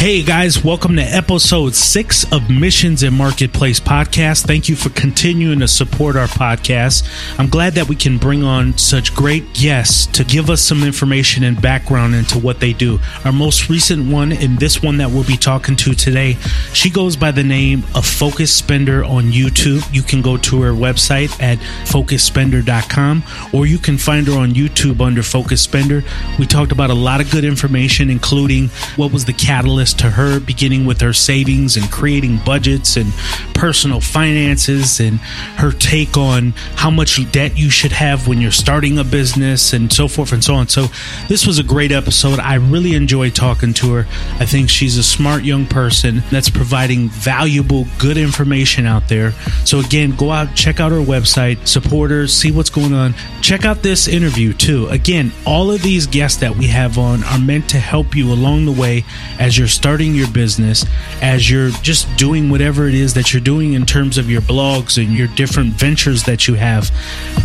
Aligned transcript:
Hey 0.00 0.22
guys, 0.22 0.64
welcome 0.64 0.96
to 0.96 1.02
episode 1.02 1.74
six 1.74 2.24
of 2.32 2.48
Missions 2.48 3.02
and 3.02 3.14
Marketplace 3.14 3.78
podcast. 3.78 4.46
Thank 4.46 4.66
you 4.66 4.74
for 4.74 4.88
continuing 4.88 5.58
to 5.58 5.68
support 5.68 6.16
our 6.16 6.26
podcast. 6.26 7.06
I'm 7.38 7.50
glad 7.50 7.74
that 7.74 7.86
we 7.86 7.96
can 7.96 8.16
bring 8.16 8.42
on 8.42 8.78
such 8.78 9.14
great 9.14 9.52
guests 9.52 10.06
to 10.16 10.24
give 10.24 10.48
us 10.48 10.62
some 10.62 10.84
information 10.84 11.44
and 11.44 11.60
background 11.60 12.14
into 12.14 12.38
what 12.38 12.60
they 12.60 12.72
do. 12.72 12.98
Our 13.26 13.32
most 13.32 13.68
recent 13.68 14.10
one, 14.10 14.32
and 14.32 14.58
this 14.58 14.82
one 14.82 14.96
that 14.96 15.10
we'll 15.10 15.24
be 15.24 15.36
talking 15.36 15.76
to 15.76 15.92
today, 15.92 16.38
she 16.72 16.88
goes 16.88 17.14
by 17.14 17.30
the 17.30 17.44
name 17.44 17.84
of 17.94 18.06
Focused 18.06 18.56
Spender 18.56 19.04
on 19.04 19.24
YouTube. 19.24 19.86
You 19.92 20.00
can 20.00 20.22
go 20.22 20.38
to 20.38 20.62
her 20.62 20.72
website 20.72 21.30
at 21.42 21.58
focusedspender.com 21.84 23.22
or 23.52 23.66
you 23.66 23.76
can 23.76 23.98
find 23.98 24.26
her 24.28 24.38
on 24.38 24.52
YouTube 24.52 25.02
under 25.02 25.22
Focused 25.22 25.64
Spender. 25.64 26.02
We 26.38 26.46
talked 26.46 26.72
about 26.72 26.88
a 26.88 26.94
lot 26.94 27.20
of 27.20 27.30
good 27.30 27.44
information, 27.44 28.08
including 28.08 28.68
what 28.96 29.12
was 29.12 29.26
the 29.26 29.34
catalyst 29.34 29.89
to 29.94 30.10
her 30.10 30.40
beginning 30.40 30.84
with 30.86 31.00
her 31.00 31.12
savings 31.12 31.76
and 31.76 31.90
creating 31.90 32.38
budgets 32.44 32.96
and 32.96 33.12
personal 33.54 34.00
finances 34.00 35.00
and 35.00 35.18
her 35.56 35.72
take 35.72 36.16
on 36.16 36.52
how 36.76 36.90
much 36.90 37.20
debt 37.32 37.58
you 37.58 37.70
should 37.70 37.92
have 37.92 38.26
when 38.26 38.40
you're 38.40 38.50
starting 38.50 38.98
a 38.98 39.04
business 39.04 39.72
and 39.72 39.92
so 39.92 40.08
forth 40.08 40.32
and 40.32 40.42
so 40.42 40.54
on. 40.54 40.68
So, 40.68 40.86
this 41.28 41.46
was 41.46 41.58
a 41.58 41.62
great 41.62 41.92
episode. 41.92 42.38
I 42.38 42.54
really 42.54 42.94
enjoyed 42.94 43.34
talking 43.34 43.74
to 43.74 43.92
her. 43.94 44.06
I 44.38 44.46
think 44.46 44.70
she's 44.70 44.96
a 44.96 45.02
smart 45.02 45.44
young 45.44 45.66
person 45.66 46.22
that's 46.30 46.50
providing 46.50 47.08
valuable, 47.08 47.86
good 47.98 48.16
information 48.16 48.86
out 48.86 49.08
there. 49.08 49.32
So, 49.64 49.80
again, 49.80 50.16
go 50.16 50.30
out, 50.30 50.54
check 50.54 50.80
out 50.80 50.92
her 50.92 50.98
website, 50.98 51.66
support 51.66 52.10
her, 52.10 52.26
see 52.26 52.50
what's 52.50 52.70
going 52.70 52.94
on. 52.94 53.14
Check 53.42 53.64
out 53.64 53.82
this 53.82 54.08
interview 54.08 54.52
too. 54.52 54.88
Again, 54.88 55.32
all 55.46 55.70
of 55.70 55.82
these 55.82 56.06
guests 56.06 56.40
that 56.40 56.56
we 56.56 56.66
have 56.68 56.98
on 56.98 57.22
are 57.24 57.38
meant 57.38 57.68
to 57.70 57.78
help 57.78 58.14
you 58.14 58.32
along 58.32 58.64
the 58.66 58.72
way 58.72 59.04
as 59.38 59.58
you're 59.58 59.68
starting 59.80 60.14
your 60.14 60.30
business, 60.30 60.84
as 61.22 61.50
you're 61.50 61.70
just 61.80 62.06
doing 62.18 62.50
whatever 62.50 62.86
it 62.86 62.92
is 62.92 63.14
that 63.14 63.32
you're 63.32 63.40
doing 63.40 63.72
in 63.72 63.86
terms 63.86 64.18
of 64.18 64.28
your 64.28 64.42
blogs 64.42 65.02
and 65.02 65.16
your 65.16 65.26
different 65.28 65.72
ventures 65.72 66.24
that 66.24 66.46
you 66.46 66.52
have. 66.52 66.90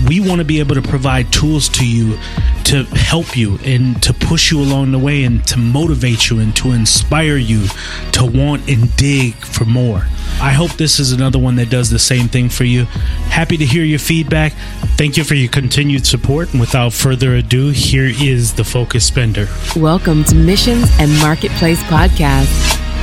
We 0.09 0.19
want 0.19 0.39
to 0.39 0.43
be 0.43 0.59
able 0.59 0.75
to 0.75 0.81
provide 0.81 1.31
tools 1.31 1.69
to 1.69 1.87
you 1.87 2.17
to 2.65 2.83
help 2.93 3.37
you 3.37 3.57
and 3.63 4.03
to 4.03 4.13
push 4.13 4.51
you 4.51 4.59
along 4.59 4.91
the 4.91 4.99
way 4.99 5.23
and 5.23 5.47
to 5.47 5.57
motivate 5.57 6.29
you 6.29 6.39
and 6.41 6.53
to 6.57 6.71
inspire 6.71 7.37
you 7.37 7.67
to 8.11 8.25
want 8.25 8.67
and 8.67 8.93
dig 8.97 9.33
for 9.35 9.63
more. 9.63 10.05
I 10.41 10.51
hope 10.51 10.71
this 10.71 10.99
is 10.99 11.13
another 11.13 11.39
one 11.39 11.55
that 11.55 11.69
does 11.69 11.89
the 11.89 11.99
same 11.99 12.27
thing 12.27 12.49
for 12.49 12.65
you. 12.65 12.83
Happy 13.29 13.55
to 13.55 13.65
hear 13.65 13.85
your 13.85 13.99
feedback. 13.99 14.51
Thank 14.97 15.15
you 15.15 15.23
for 15.23 15.35
your 15.35 15.49
continued 15.49 16.05
support. 16.05 16.51
And 16.51 16.59
without 16.59 16.91
further 16.91 17.35
ado, 17.35 17.69
here 17.69 18.07
is 18.07 18.53
the 18.55 18.65
Focused 18.65 19.07
Spender. 19.07 19.47
Welcome 19.77 20.25
to 20.25 20.35
Missions 20.35 20.89
and 20.99 21.15
Marketplace 21.19 21.81
Podcast. 21.83 22.24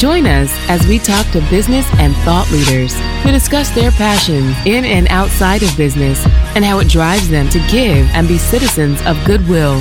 Join 0.02 0.26
us 0.26 0.50
as 0.68 0.84
we 0.88 0.98
talk 0.98 1.24
to 1.30 1.40
business 1.48 1.86
and 2.00 2.12
thought 2.24 2.50
leaders 2.50 2.92
to 3.22 3.30
discuss 3.30 3.70
their 3.70 3.92
passions 3.92 4.56
in 4.66 4.84
and 4.84 5.06
outside 5.06 5.62
of 5.62 5.76
business 5.76 6.26
and 6.56 6.64
how 6.64 6.80
it 6.80 6.88
drives 6.88 7.28
them 7.28 7.48
to 7.50 7.60
give 7.70 8.04
and 8.10 8.26
be 8.26 8.36
citizens 8.36 9.00
of 9.06 9.16
goodwill. 9.24 9.80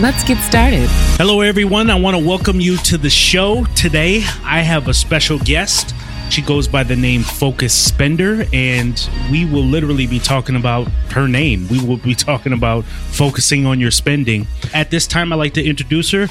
Let's 0.00 0.24
get 0.24 0.42
started. 0.42 0.88
Hello, 1.16 1.42
everyone. 1.42 1.90
I 1.90 1.94
want 1.94 2.16
to 2.16 2.26
welcome 2.26 2.60
you 2.60 2.76
to 2.78 2.98
the 2.98 3.08
show. 3.08 3.64
Today, 3.76 4.24
I 4.42 4.62
have 4.62 4.88
a 4.88 4.94
special 4.94 5.38
guest. 5.38 5.94
She 6.28 6.42
goes 6.42 6.66
by 6.66 6.82
the 6.82 6.96
name 6.96 7.22
Focused 7.22 7.86
Spender, 7.86 8.44
and 8.52 9.08
we 9.30 9.44
will 9.44 9.62
literally 9.62 10.08
be 10.08 10.18
talking 10.18 10.56
about 10.56 10.88
her 11.12 11.28
name. 11.28 11.68
We 11.68 11.80
will 11.80 11.98
be 11.98 12.16
talking 12.16 12.52
about 12.52 12.84
focusing 12.84 13.64
on 13.64 13.78
your 13.78 13.92
spending. 13.92 14.48
At 14.74 14.90
this 14.90 15.06
time, 15.06 15.32
I'd 15.32 15.36
like 15.36 15.54
to 15.54 15.64
introduce 15.64 16.10
her. 16.10 16.26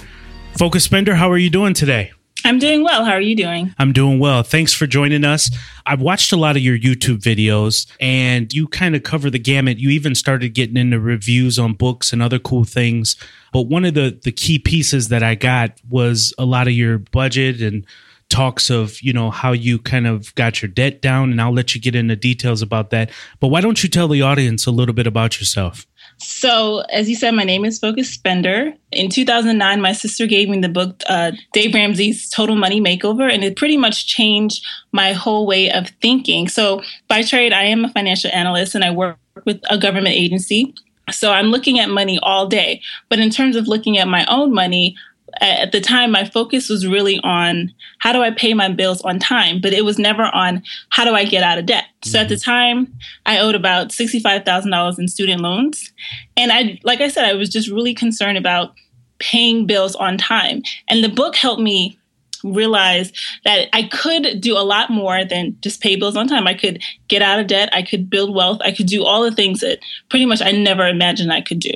Focused 0.58 0.88
Spender, 0.88 1.16
how 1.16 1.32
are 1.32 1.38
you 1.38 1.50
doing 1.50 1.74
today? 1.74 2.12
I'm 2.44 2.60
doing 2.60 2.84
well. 2.84 3.06
How 3.06 3.14
are 3.14 3.22
you 3.22 3.36
doing? 3.36 3.74
I'm 3.78 3.94
doing 3.94 4.20
well. 4.20 4.44
Thanks 4.44 4.74
for 4.74 4.88
joining 4.88 5.24
us. 5.24 5.52
I've 5.86 6.02
watched 6.02 6.32
a 6.32 6.38
lot 6.38 6.56
of 6.56 6.62
your 6.62 6.78
YouTube 6.78 7.20
videos 7.20 7.88
and 8.00 8.52
you 8.54 8.68
kind 8.68 8.96
of 8.96 9.04
cover 9.04 9.30
the 9.30 9.40
gamut. 9.40 9.80
You 9.80 9.90
even 9.90 10.16
started 10.16 10.50
getting 10.54 10.78
into 10.78 11.00
reviews 11.00 11.60
on 11.60 11.74
books 11.74 12.14
and 12.14 12.22
other 12.22 12.40
cool 12.40 12.64
things. 12.64 13.16
But 13.54 13.64
one 13.64 13.86
of 13.86 13.94
the, 13.94 14.20
the 14.24 14.32
key 14.32 14.60
pieces 14.60 15.10
that 15.10 15.24
I 15.24 15.36
got 15.36 15.80
was 15.90 16.34
a 16.38 16.46
lot 16.46 16.68
of 16.68 16.74
your 16.74 17.00
budget 17.00 17.62
and 17.62 17.86
talks 18.30 18.70
of 18.70 19.02
you 19.02 19.12
know 19.12 19.30
how 19.30 19.52
you 19.52 19.78
kind 19.78 20.08
of 20.08 20.34
got 20.36 20.62
your 20.62 20.70
debt 20.70 21.02
down 21.02 21.32
and 21.32 21.42
i'll 21.42 21.54
let 21.54 21.76
you 21.76 21.82
get 21.82 21.96
into 21.96 22.16
details 22.16 22.62
about 22.62 22.90
that 22.90 23.12
but 23.42 23.50
why 23.50 23.60
don't 23.60 23.84
you 23.84 23.90
tell 23.90 24.08
the 24.08 24.22
audience 24.22 24.66
a 24.66 24.72
little 24.72 24.96
bit 24.96 25.06
about 25.06 25.38
yourself 25.38 25.86
so 26.22 26.80
as 26.92 27.10
you 27.10 27.16
said 27.16 27.32
my 27.32 27.44
name 27.44 27.66
is 27.66 27.80
focused 27.80 28.14
spender. 28.14 28.74
In 28.92 29.10
2009 29.10 29.82
my 29.82 29.94
sister 29.94 30.28
gave 30.28 30.50
me 30.50 30.60
the 30.60 30.70
book 30.70 31.02
uh, 31.08 31.32
dave 31.54 31.74
ramsey's 31.74 32.30
total 32.30 32.56
money 32.56 32.80
makeover 32.80 33.32
and 33.32 33.44
it 33.44 33.58
pretty 33.58 33.78
much 33.78 34.08
changed 34.08 34.66
my 34.92 35.14
whole 35.14 35.46
way 35.48 35.72
of 35.72 35.90
thinking. 36.02 36.48
So 36.48 36.82
by 37.08 37.24
trade 37.24 37.54
i 37.54 37.64
am 37.64 37.86
a 37.86 37.90
financial 37.90 38.32
analyst 38.34 38.76
and 38.76 38.84
i 38.84 38.92
work 38.92 39.18
with 39.46 39.62
a 39.70 39.78
government 39.78 40.16
agency. 40.16 40.74
So 41.10 41.32
I'm 41.32 41.48
looking 41.48 41.80
at 41.80 41.90
money 41.90 42.20
all 42.22 42.48
day. 42.48 42.82
But 43.10 43.20
in 43.20 43.30
terms 43.30 43.56
of 43.56 43.68
looking 43.68 43.98
at 43.98 44.08
my 44.08 44.26
own 44.26 44.54
money, 44.54 44.96
at 45.42 45.72
the 45.72 45.82
time 45.82 46.12
my 46.12 46.24
focus 46.24 46.70
was 46.70 46.88
really 46.88 47.20
on 47.24 47.74
how 48.00 48.14
do 48.14 48.22
i 48.22 48.32
pay 48.32 48.54
my 48.54 48.70
bills 48.70 49.02
on 49.02 49.20
time 49.20 49.60
but 49.60 49.74
it 49.74 49.84
was 49.84 49.98
never 49.98 50.24
on 50.34 50.64
how 50.90 51.04
do 51.04 51.14
i 51.14 51.26
get 51.26 51.44
out 51.44 51.58
of 51.58 51.66
debt. 51.66 51.86
So 52.04 52.10
mm-hmm. 52.10 52.18
at 52.18 52.30
the 52.30 52.36
mm-hmm. 52.36 52.52
time 52.52 52.94
i 53.26 53.40
owed 53.40 53.56
about 53.56 53.90
$65000 53.90 55.00
in 55.00 55.08
student 55.08 55.42
loans. 55.42 55.92
And 56.38 56.52
i 56.52 56.80
like 56.84 57.02
i 57.02 57.08
said 57.08 57.26
i 57.26 57.34
was 57.34 57.50
just 57.50 57.70
really 57.70 57.94
concerned 57.94 58.38
about 58.38 58.74
paying 59.20 59.66
bills 59.66 59.96
on 59.96 60.18
time. 60.18 60.62
And 60.88 61.04
the 61.04 61.10
book 61.10 61.36
helped 61.36 61.62
me 61.62 61.98
realize 62.44 63.14
that 63.46 63.70
i 63.74 63.84
could 63.84 64.42
do 64.42 64.58
a 64.58 64.66
lot 64.66 64.90
more 64.90 65.24
than 65.24 65.56
just 65.62 65.82
pay 65.82 65.96
bills 65.96 66.16
on 66.16 66.28
time. 66.28 66.48
I 66.48 66.54
could 66.54 66.82
get 67.08 67.22
out 67.22 67.40
of 67.40 67.48
debt. 67.48 67.70
I 67.74 67.84
could 67.84 68.10
build 68.10 68.34
wealth. 68.34 68.60
I 68.64 68.72
could 68.72 68.88
do 68.88 69.04
all 69.04 69.24
the 69.24 69.36
things 69.36 69.62
that 69.62 69.80
pretty 70.10 70.26
much 70.26 70.42
i 70.42 70.52
never 70.52 70.88
imagined 70.88 71.34
i 71.34 71.42
could 71.42 71.60
do. 71.60 71.74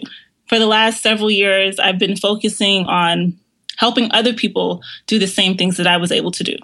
For 0.48 0.60
the 0.60 0.68
last 0.68 1.02
several 1.02 1.32
years 1.32 1.80
i've 1.80 2.00
been 2.00 2.16
focusing 2.16 2.86
on 2.86 3.40
helping 3.78 4.12
other 4.12 4.34
people 4.34 4.82
do 5.08 5.20
the 5.20 5.28
same 5.28 5.58
things 5.58 5.78
that 5.78 5.88
I 5.88 5.98
was 5.98 6.12
able 6.12 6.32
to 6.32 6.44
do. 6.44 6.58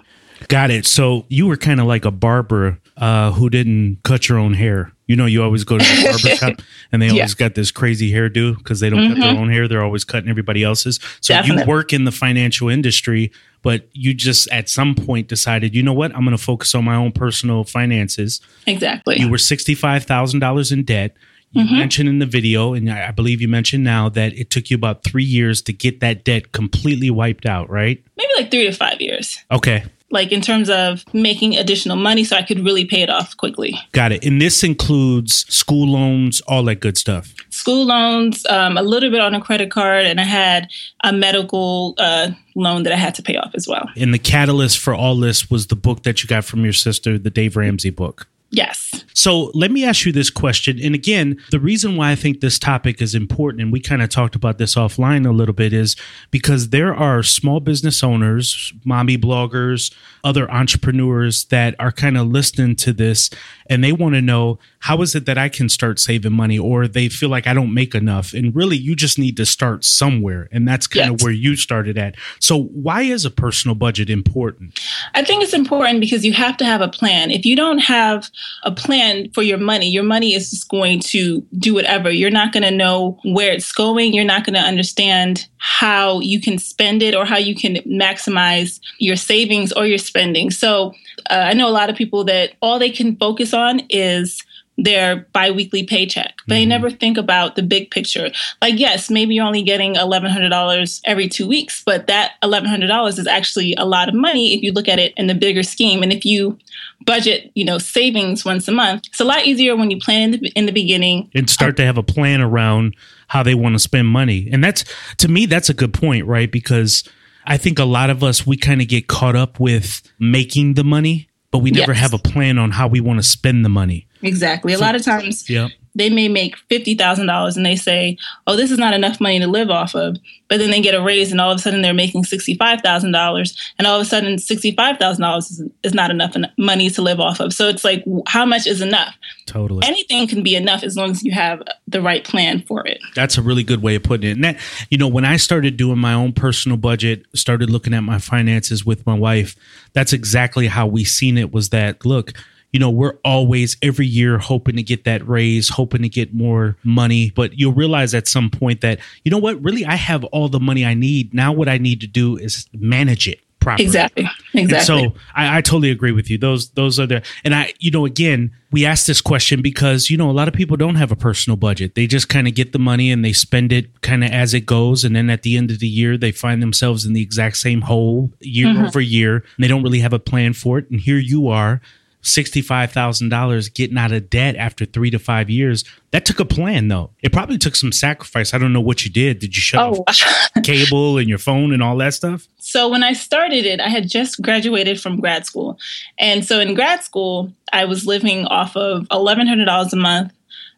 Got 0.48 0.70
it. 0.70 0.86
So 0.86 1.24
you 1.28 1.46
were 1.46 1.56
kind 1.56 1.80
of 1.80 1.86
like 1.86 2.04
a 2.04 2.10
barber 2.10 2.78
uh, 2.96 3.32
who 3.32 3.50
didn't 3.50 3.98
cut 4.02 4.28
your 4.28 4.38
own 4.38 4.54
hair. 4.54 4.92
You 5.06 5.16
know, 5.16 5.26
you 5.26 5.42
always 5.42 5.64
go 5.64 5.78
to 5.78 5.84
the 5.84 6.02
barber 6.04 6.36
shop 6.36 6.62
and 6.90 7.02
they 7.02 7.08
always 7.10 7.32
yeah. 7.32 7.48
got 7.48 7.54
this 7.54 7.70
crazy 7.70 8.12
hairdo 8.12 8.56
because 8.56 8.80
they 8.80 8.88
don't 8.88 9.00
mm-hmm. 9.00 9.14
cut 9.14 9.20
their 9.20 9.32
mm-hmm. 9.32 9.42
own 9.42 9.50
hair. 9.50 9.68
They're 9.68 9.82
always 9.84 10.04
cutting 10.04 10.30
everybody 10.30 10.62
else's. 10.62 11.00
So 11.20 11.34
Definitely. 11.34 11.62
you 11.62 11.68
work 11.68 11.92
in 11.92 12.04
the 12.04 12.12
financial 12.12 12.68
industry, 12.68 13.30
but 13.62 13.88
you 13.92 14.14
just 14.14 14.48
at 14.50 14.68
some 14.68 14.94
point 14.94 15.28
decided, 15.28 15.74
you 15.74 15.82
know 15.82 15.92
what? 15.92 16.14
I'm 16.14 16.24
going 16.24 16.36
to 16.36 16.42
focus 16.42 16.74
on 16.74 16.84
my 16.84 16.94
own 16.94 17.12
personal 17.12 17.64
finances. 17.64 18.40
Exactly. 18.66 19.18
You 19.18 19.28
were 19.28 19.36
$65,000 19.36 20.72
in 20.72 20.82
debt. 20.84 21.16
You 21.52 21.64
mm-hmm. 21.64 21.78
mentioned 21.78 22.08
in 22.08 22.18
the 22.18 22.26
video, 22.26 22.72
and 22.72 22.90
I 22.90 23.10
believe 23.10 23.42
you 23.42 23.48
mentioned 23.48 23.84
now 23.84 24.08
that 24.10 24.32
it 24.32 24.48
took 24.48 24.70
you 24.70 24.76
about 24.76 25.04
three 25.04 25.24
years 25.24 25.60
to 25.62 25.72
get 25.72 26.00
that 26.00 26.24
debt 26.24 26.52
completely 26.52 27.10
wiped 27.10 27.44
out, 27.44 27.68
right? 27.68 28.02
Maybe 28.16 28.32
like 28.36 28.50
three 28.50 28.64
to 28.64 28.72
five 28.72 29.00
years. 29.00 29.38
Okay. 29.50 29.84
Like 30.10 30.32
in 30.32 30.40
terms 30.40 30.68
of 30.70 31.04
making 31.14 31.56
additional 31.56 31.96
money 31.96 32.24
so 32.24 32.36
I 32.36 32.42
could 32.42 32.64
really 32.64 32.84
pay 32.84 33.02
it 33.02 33.08
off 33.08 33.34
quickly. 33.36 33.78
Got 33.92 34.12
it. 34.12 34.24
And 34.26 34.40
this 34.40 34.62
includes 34.62 35.46
school 35.48 35.88
loans, 35.88 36.42
all 36.42 36.64
that 36.64 36.80
good 36.80 36.98
stuff. 36.98 37.34
School 37.48 37.86
loans, 37.86 38.44
um, 38.46 38.76
a 38.76 38.82
little 38.82 39.10
bit 39.10 39.20
on 39.20 39.34
a 39.34 39.40
credit 39.40 39.70
card, 39.70 40.06
and 40.06 40.20
I 40.20 40.24
had 40.24 40.68
a 41.02 41.12
medical 41.12 41.94
uh, 41.98 42.30
loan 42.54 42.82
that 42.82 42.92
I 42.92 42.96
had 42.96 43.14
to 43.16 43.22
pay 43.22 43.36
off 43.36 43.52
as 43.54 43.66
well. 43.66 43.88
And 43.96 44.12
the 44.12 44.18
catalyst 44.18 44.78
for 44.78 44.94
all 44.94 45.16
this 45.16 45.50
was 45.50 45.68
the 45.68 45.76
book 45.76 46.02
that 46.02 46.22
you 46.22 46.28
got 46.28 46.44
from 46.44 46.64
your 46.64 46.74
sister, 46.74 47.18
the 47.18 47.30
Dave 47.30 47.56
Ramsey 47.56 47.90
book. 47.90 48.26
Yes. 48.52 49.04
So 49.14 49.50
let 49.54 49.70
me 49.70 49.84
ask 49.84 50.04
you 50.04 50.12
this 50.12 50.28
question. 50.28 50.78
And 50.82 50.94
again, 50.94 51.38
the 51.50 51.58
reason 51.58 51.96
why 51.96 52.10
I 52.10 52.14
think 52.14 52.40
this 52.40 52.58
topic 52.58 53.00
is 53.00 53.14
important, 53.14 53.62
and 53.62 53.72
we 53.72 53.80
kind 53.80 54.02
of 54.02 54.10
talked 54.10 54.34
about 54.34 54.58
this 54.58 54.74
offline 54.74 55.26
a 55.26 55.32
little 55.32 55.54
bit, 55.54 55.72
is 55.72 55.96
because 56.30 56.68
there 56.68 56.94
are 56.94 57.22
small 57.22 57.60
business 57.60 58.02
owners, 58.02 58.74
mommy 58.84 59.16
bloggers, 59.16 59.90
other 60.22 60.50
entrepreneurs 60.50 61.44
that 61.46 61.74
are 61.78 61.92
kind 61.92 62.18
of 62.18 62.28
listening 62.28 62.76
to 62.76 62.92
this 62.92 63.30
and 63.72 63.82
they 63.82 63.92
want 63.92 64.14
to 64.14 64.20
know 64.20 64.58
how 64.80 65.00
is 65.00 65.14
it 65.14 65.24
that 65.24 65.38
I 65.38 65.48
can 65.48 65.70
start 65.70 65.98
saving 65.98 66.34
money 66.34 66.58
or 66.58 66.86
they 66.86 67.08
feel 67.08 67.30
like 67.30 67.46
I 67.46 67.54
don't 67.54 67.72
make 67.72 67.94
enough. 67.94 68.34
And 68.34 68.54
really, 68.54 68.76
you 68.76 68.94
just 68.94 69.18
need 69.18 69.36
to 69.38 69.46
start 69.46 69.82
somewhere. 69.82 70.48
And 70.52 70.68
that's 70.68 70.86
kind 70.86 71.10
yes. 71.10 71.20
of 71.20 71.24
where 71.24 71.32
you 71.32 71.56
started 71.56 71.96
at. 71.96 72.16
So, 72.38 72.64
why 72.64 73.02
is 73.02 73.24
a 73.24 73.30
personal 73.30 73.74
budget 73.74 74.10
important? 74.10 74.78
I 75.14 75.24
think 75.24 75.42
it's 75.42 75.54
important 75.54 76.00
because 76.00 76.22
you 76.24 76.34
have 76.34 76.58
to 76.58 76.66
have 76.66 76.82
a 76.82 76.88
plan. 76.88 77.30
If 77.30 77.46
you 77.46 77.56
don't 77.56 77.78
have 77.78 78.28
a 78.62 78.70
plan 78.70 79.30
for 79.32 79.42
your 79.42 79.58
money, 79.58 79.88
your 79.88 80.02
money 80.02 80.34
is 80.34 80.50
just 80.50 80.68
going 80.68 81.00
to 81.00 81.40
do 81.58 81.74
whatever. 81.74 82.10
You're 82.10 82.30
not 82.30 82.52
going 82.52 82.62
to 82.62 82.70
know 82.70 83.18
where 83.24 83.52
it's 83.52 83.72
going. 83.72 84.12
You're 84.12 84.24
not 84.24 84.44
going 84.44 84.54
to 84.54 84.60
understand 84.60 85.46
how 85.58 86.20
you 86.20 86.40
can 86.40 86.58
spend 86.58 87.02
it 87.02 87.14
or 87.14 87.24
how 87.24 87.38
you 87.38 87.54
can 87.54 87.76
maximize 87.86 88.80
your 88.98 89.16
savings 89.16 89.72
or 89.72 89.86
your 89.86 89.98
spending. 89.98 90.50
So, 90.50 90.92
uh, 91.30 91.44
I 91.50 91.54
know 91.54 91.68
a 91.68 91.70
lot 91.70 91.90
of 91.90 91.96
people 91.96 92.24
that 92.24 92.54
all 92.62 92.78
they 92.78 92.90
can 92.90 93.16
focus 93.16 93.52
on 93.54 93.82
is 93.90 94.42
their 94.78 95.26
biweekly 95.32 95.84
paycheck, 95.84 96.34
but 96.36 96.42
mm-hmm. 96.42 96.50
they 96.54 96.66
never 96.66 96.90
think 96.90 97.18
about 97.18 97.56
the 97.56 97.62
big 97.62 97.90
picture. 97.90 98.30
Like, 98.60 98.78
yes, 98.78 99.10
maybe 99.10 99.34
you're 99.34 99.46
only 99.46 99.62
getting 99.62 99.94
$1,100 99.94 101.00
every 101.04 101.28
two 101.28 101.46
weeks, 101.46 101.82
but 101.84 102.06
that 102.06 102.32
$1,100 102.42 103.18
is 103.18 103.26
actually 103.26 103.74
a 103.74 103.84
lot 103.84 104.08
of 104.08 104.14
money 104.14 104.54
if 104.54 104.62
you 104.62 104.72
look 104.72 104.88
at 104.88 104.98
it 104.98 105.12
in 105.16 105.26
the 105.26 105.34
bigger 105.34 105.62
scheme. 105.62 106.02
And 106.02 106.12
if 106.12 106.24
you 106.24 106.58
budget, 107.04 107.50
you 107.54 107.64
know, 107.64 107.78
savings 107.78 108.44
once 108.44 108.66
a 108.66 108.72
month, 108.72 109.02
it's 109.06 109.20
a 109.20 109.24
lot 109.24 109.44
easier 109.44 109.76
when 109.76 109.90
you 109.90 109.98
plan 109.98 110.34
in 110.34 110.40
the, 110.40 110.48
in 110.54 110.66
the 110.66 110.72
beginning 110.72 111.30
and 111.34 111.50
start 111.50 111.76
to 111.76 111.84
have 111.84 111.98
a 111.98 112.02
plan 112.02 112.40
around 112.40 112.96
how 113.28 113.42
they 113.42 113.54
want 113.54 113.74
to 113.74 113.78
spend 113.78 114.08
money. 114.08 114.48
And 114.50 114.64
that's, 114.64 114.84
to 115.18 115.28
me, 115.28 115.46
that's 115.46 115.68
a 115.68 115.74
good 115.74 115.92
point, 115.92 116.26
right? 116.26 116.50
Because 116.50 117.04
I 117.44 117.56
think 117.56 117.78
a 117.78 117.84
lot 117.84 118.10
of 118.10 118.22
us, 118.22 118.46
we 118.46 118.56
kind 118.56 118.80
of 118.80 118.88
get 118.88 119.08
caught 119.08 119.36
up 119.36 119.58
with 119.58 120.02
making 120.18 120.74
the 120.74 120.84
money, 120.84 121.28
but 121.52 121.58
we 121.58 121.70
never 121.70 121.92
yes. 121.92 122.00
have 122.00 122.12
a 122.12 122.18
plan 122.18 122.58
on 122.58 122.72
how 122.72 122.88
we 122.88 123.00
want 123.00 123.20
to 123.20 123.22
spend 123.22 123.64
the 123.64 123.68
money. 123.68 124.08
Exactly. 124.22 124.72
A 124.72 124.78
so, 124.78 124.84
lot 124.84 124.96
of 124.96 125.04
times, 125.04 125.48
yeah 125.48 125.68
they 125.94 126.08
may 126.08 126.28
make 126.28 126.56
$50,000 126.70 127.56
and 127.56 127.66
they 127.66 127.76
say, 127.76 128.16
oh, 128.46 128.56
this 128.56 128.70
is 128.70 128.78
not 128.78 128.94
enough 128.94 129.20
money 129.20 129.38
to 129.38 129.46
live 129.46 129.70
off 129.70 129.94
of. 129.94 130.16
But 130.48 130.58
then 130.58 130.70
they 130.70 130.80
get 130.80 130.94
a 130.94 131.02
raise 131.02 131.32
and 131.32 131.40
all 131.40 131.50
of 131.50 131.58
a 131.58 131.60
sudden 131.60 131.82
they're 131.82 131.94
making 131.94 132.24
$65,000. 132.24 133.56
And 133.78 133.86
all 133.86 133.96
of 133.96 134.02
a 134.02 134.08
sudden 134.08 134.36
$65,000 134.36 135.38
is, 135.38 135.62
is 135.82 135.94
not 135.94 136.10
enough 136.10 136.34
money 136.58 136.90
to 136.90 137.02
live 137.02 137.20
off 137.20 137.40
of. 137.40 137.52
So 137.52 137.68
it's 137.68 137.84
like, 137.84 138.04
how 138.26 138.44
much 138.44 138.66
is 138.66 138.80
enough? 138.80 139.14
Totally. 139.46 139.86
Anything 139.86 140.26
can 140.26 140.42
be 140.42 140.56
enough 140.56 140.82
as 140.82 140.96
long 140.96 141.10
as 141.10 141.22
you 141.22 141.32
have 141.32 141.62
the 141.86 142.00
right 142.00 142.24
plan 142.24 142.62
for 142.62 142.86
it. 142.86 142.98
That's 143.14 143.38
a 143.38 143.42
really 143.42 143.64
good 143.64 143.82
way 143.82 143.94
of 143.94 144.02
putting 144.02 144.30
it. 144.30 144.32
And 144.34 144.44
that, 144.44 144.58
you 144.90 144.98
know, 144.98 145.08
when 145.08 145.24
I 145.24 145.36
started 145.36 145.76
doing 145.76 145.98
my 145.98 146.14
own 146.14 146.32
personal 146.32 146.78
budget, 146.78 147.24
started 147.34 147.70
looking 147.70 147.94
at 147.94 148.00
my 148.00 148.18
finances 148.18 148.84
with 148.84 149.06
my 149.06 149.14
wife, 149.14 149.56
that's 149.92 150.12
exactly 150.12 150.66
how 150.66 150.86
we 150.86 151.04
seen 151.04 151.38
it 151.38 151.52
was 151.52 151.70
that, 151.70 152.04
look, 152.04 152.32
you 152.72 152.80
know, 152.80 152.90
we're 152.90 153.18
always 153.24 153.76
every 153.82 154.06
year 154.06 154.38
hoping 154.38 154.76
to 154.76 154.82
get 154.82 155.04
that 155.04 155.26
raise, 155.28 155.68
hoping 155.68 156.02
to 156.02 156.08
get 156.08 156.34
more 156.34 156.76
money. 156.82 157.30
But 157.30 157.58
you'll 157.58 157.74
realize 157.74 158.14
at 158.14 158.26
some 158.26 158.50
point 158.50 158.80
that, 158.80 158.98
you 159.24 159.30
know 159.30 159.38
what, 159.38 159.62
really, 159.62 159.84
I 159.84 159.94
have 159.94 160.24
all 160.24 160.48
the 160.48 160.60
money 160.60 160.84
I 160.84 160.94
need. 160.94 161.34
Now, 161.34 161.52
what 161.52 161.68
I 161.68 161.78
need 161.78 162.00
to 162.00 162.06
do 162.06 162.36
is 162.36 162.66
manage 162.72 163.28
it 163.28 163.40
properly. 163.62 163.84
Exactly. 163.84 164.28
Exactly. 164.54 164.76
And 164.98 165.12
so 165.12 165.18
I, 165.34 165.58
I, 165.58 165.60
totally 165.62 165.90
agree 165.90 166.12
with 166.12 166.28
you. 166.28 166.36
Those 166.36 166.70
those 166.70 167.00
are 167.00 167.06
the 167.06 167.22
and 167.42 167.54
I 167.54 167.72
you 167.78 167.90
know 167.90 168.04
again 168.04 168.54
we 168.70 168.84
asked 168.84 169.06
this 169.06 169.22
question 169.22 169.62
because 169.62 170.10
you 170.10 170.16
know 170.18 170.30
a 170.30 170.32
lot 170.32 170.46
of 170.46 170.52
people 170.52 170.76
don't 170.76 170.96
have 170.96 171.10
a 171.10 171.16
personal 171.16 171.56
budget. 171.56 171.94
They 171.94 172.06
just 172.06 172.28
kind 172.28 172.46
of 172.46 172.54
get 172.54 172.72
the 172.72 172.78
money 172.78 173.10
and 173.10 173.24
they 173.24 173.32
spend 173.32 173.72
it 173.72 174.02
kind 174.02 174.24
of 174.24 174.30
as 174.30 174.52
it 174.52 174.66
goes, 174.66 175.04
and 175.04 175.16
then 175.16 175.30
at 175.30 175.42
the 175.42 175.56
end 175.56 175.70
of 175.70 175.78
the 175.78 175.88
year 175.88 176.18
they 176.18 176.32
find 176.32 176.62
themselves 176.62 177.06
in 177.06 177.14
the 177.14 177.22
exact 177.22 177.56
same 177.56 177.82
hole 177.82 178.30
year 178.40 178.66
mm-hmm. 178.66 178.84
over 178.84 179.00
year. 179.00 179.36
And 179.36 179.64
they 179.64 179.68
don't 179.68 179.82
really 179.82 180.00
have 180.00 180.12
a 180.12 180.18
plan 180.18 180.52
for 180.52 180.78
it. 180.78 180.90
And 180.90 181.00
here 181.00 181.18
you 181.18 181.48
are 181.48 181.80
$65,000 182.22 183.74
getting 183.74 183.98
out 183.98 184.12
of 184.12 184.30
debt 184.30 184.56
after 184.56 184.84
three 184.84 185.10
to 185.10 185.18
five 185.18 185.50
years. 185.50 185.84
That 186.12 186.24
took 186.24 186.38
a 186.40 186.44
plan, 186.44 186.88
though. 186.88 187.10
It 187.22 187.32
probably 187.32 187.58
took 187.58 187.74
some 187.74 187.90
sacrifice. 187.90 188.54
I 188.54 188.58
don't 188.58 188.72
know 188.72 188.80
what 188.80 189.04
you 189.04 189.10
did. 189.10 189.40
Did 189.40 189.56
you 189.56 189.62
shut 189.62 189.80
oh. 189.80 190.04
off 190.06 190.52
cable 190.62 191.18
and 191.18 191.28
your 191.28 191.38
phone 191.38 191.72
and 191.72 191.82
all 191.82 191.96
that 191.96 192.14
stuff? 192.14 192.46
So, 192.58 192.88
when 192.88 193.02
I 193.02 193.12
started 193.12 193.66
it, 193.66 193.80
I 193.80 193.88
had 193.88 194.08
just 194.08 194.40
graduated 194.40 195.00
from 195.00 195.20
grad 195.20 195.46
school. 195.46 195.78
And 196.18 196.44
so, 196.44 196.60
in 196.60 196.74
grad 196.74 197.02
school, 197.02 197.52
I 197.72 197.86
was 197.86 198.06
living 198.06 198.46
off 198.46 198.76
of 198.76 199.08
$1,100 199.08 199.92
a 199.92 199.96
month 199.96 200.32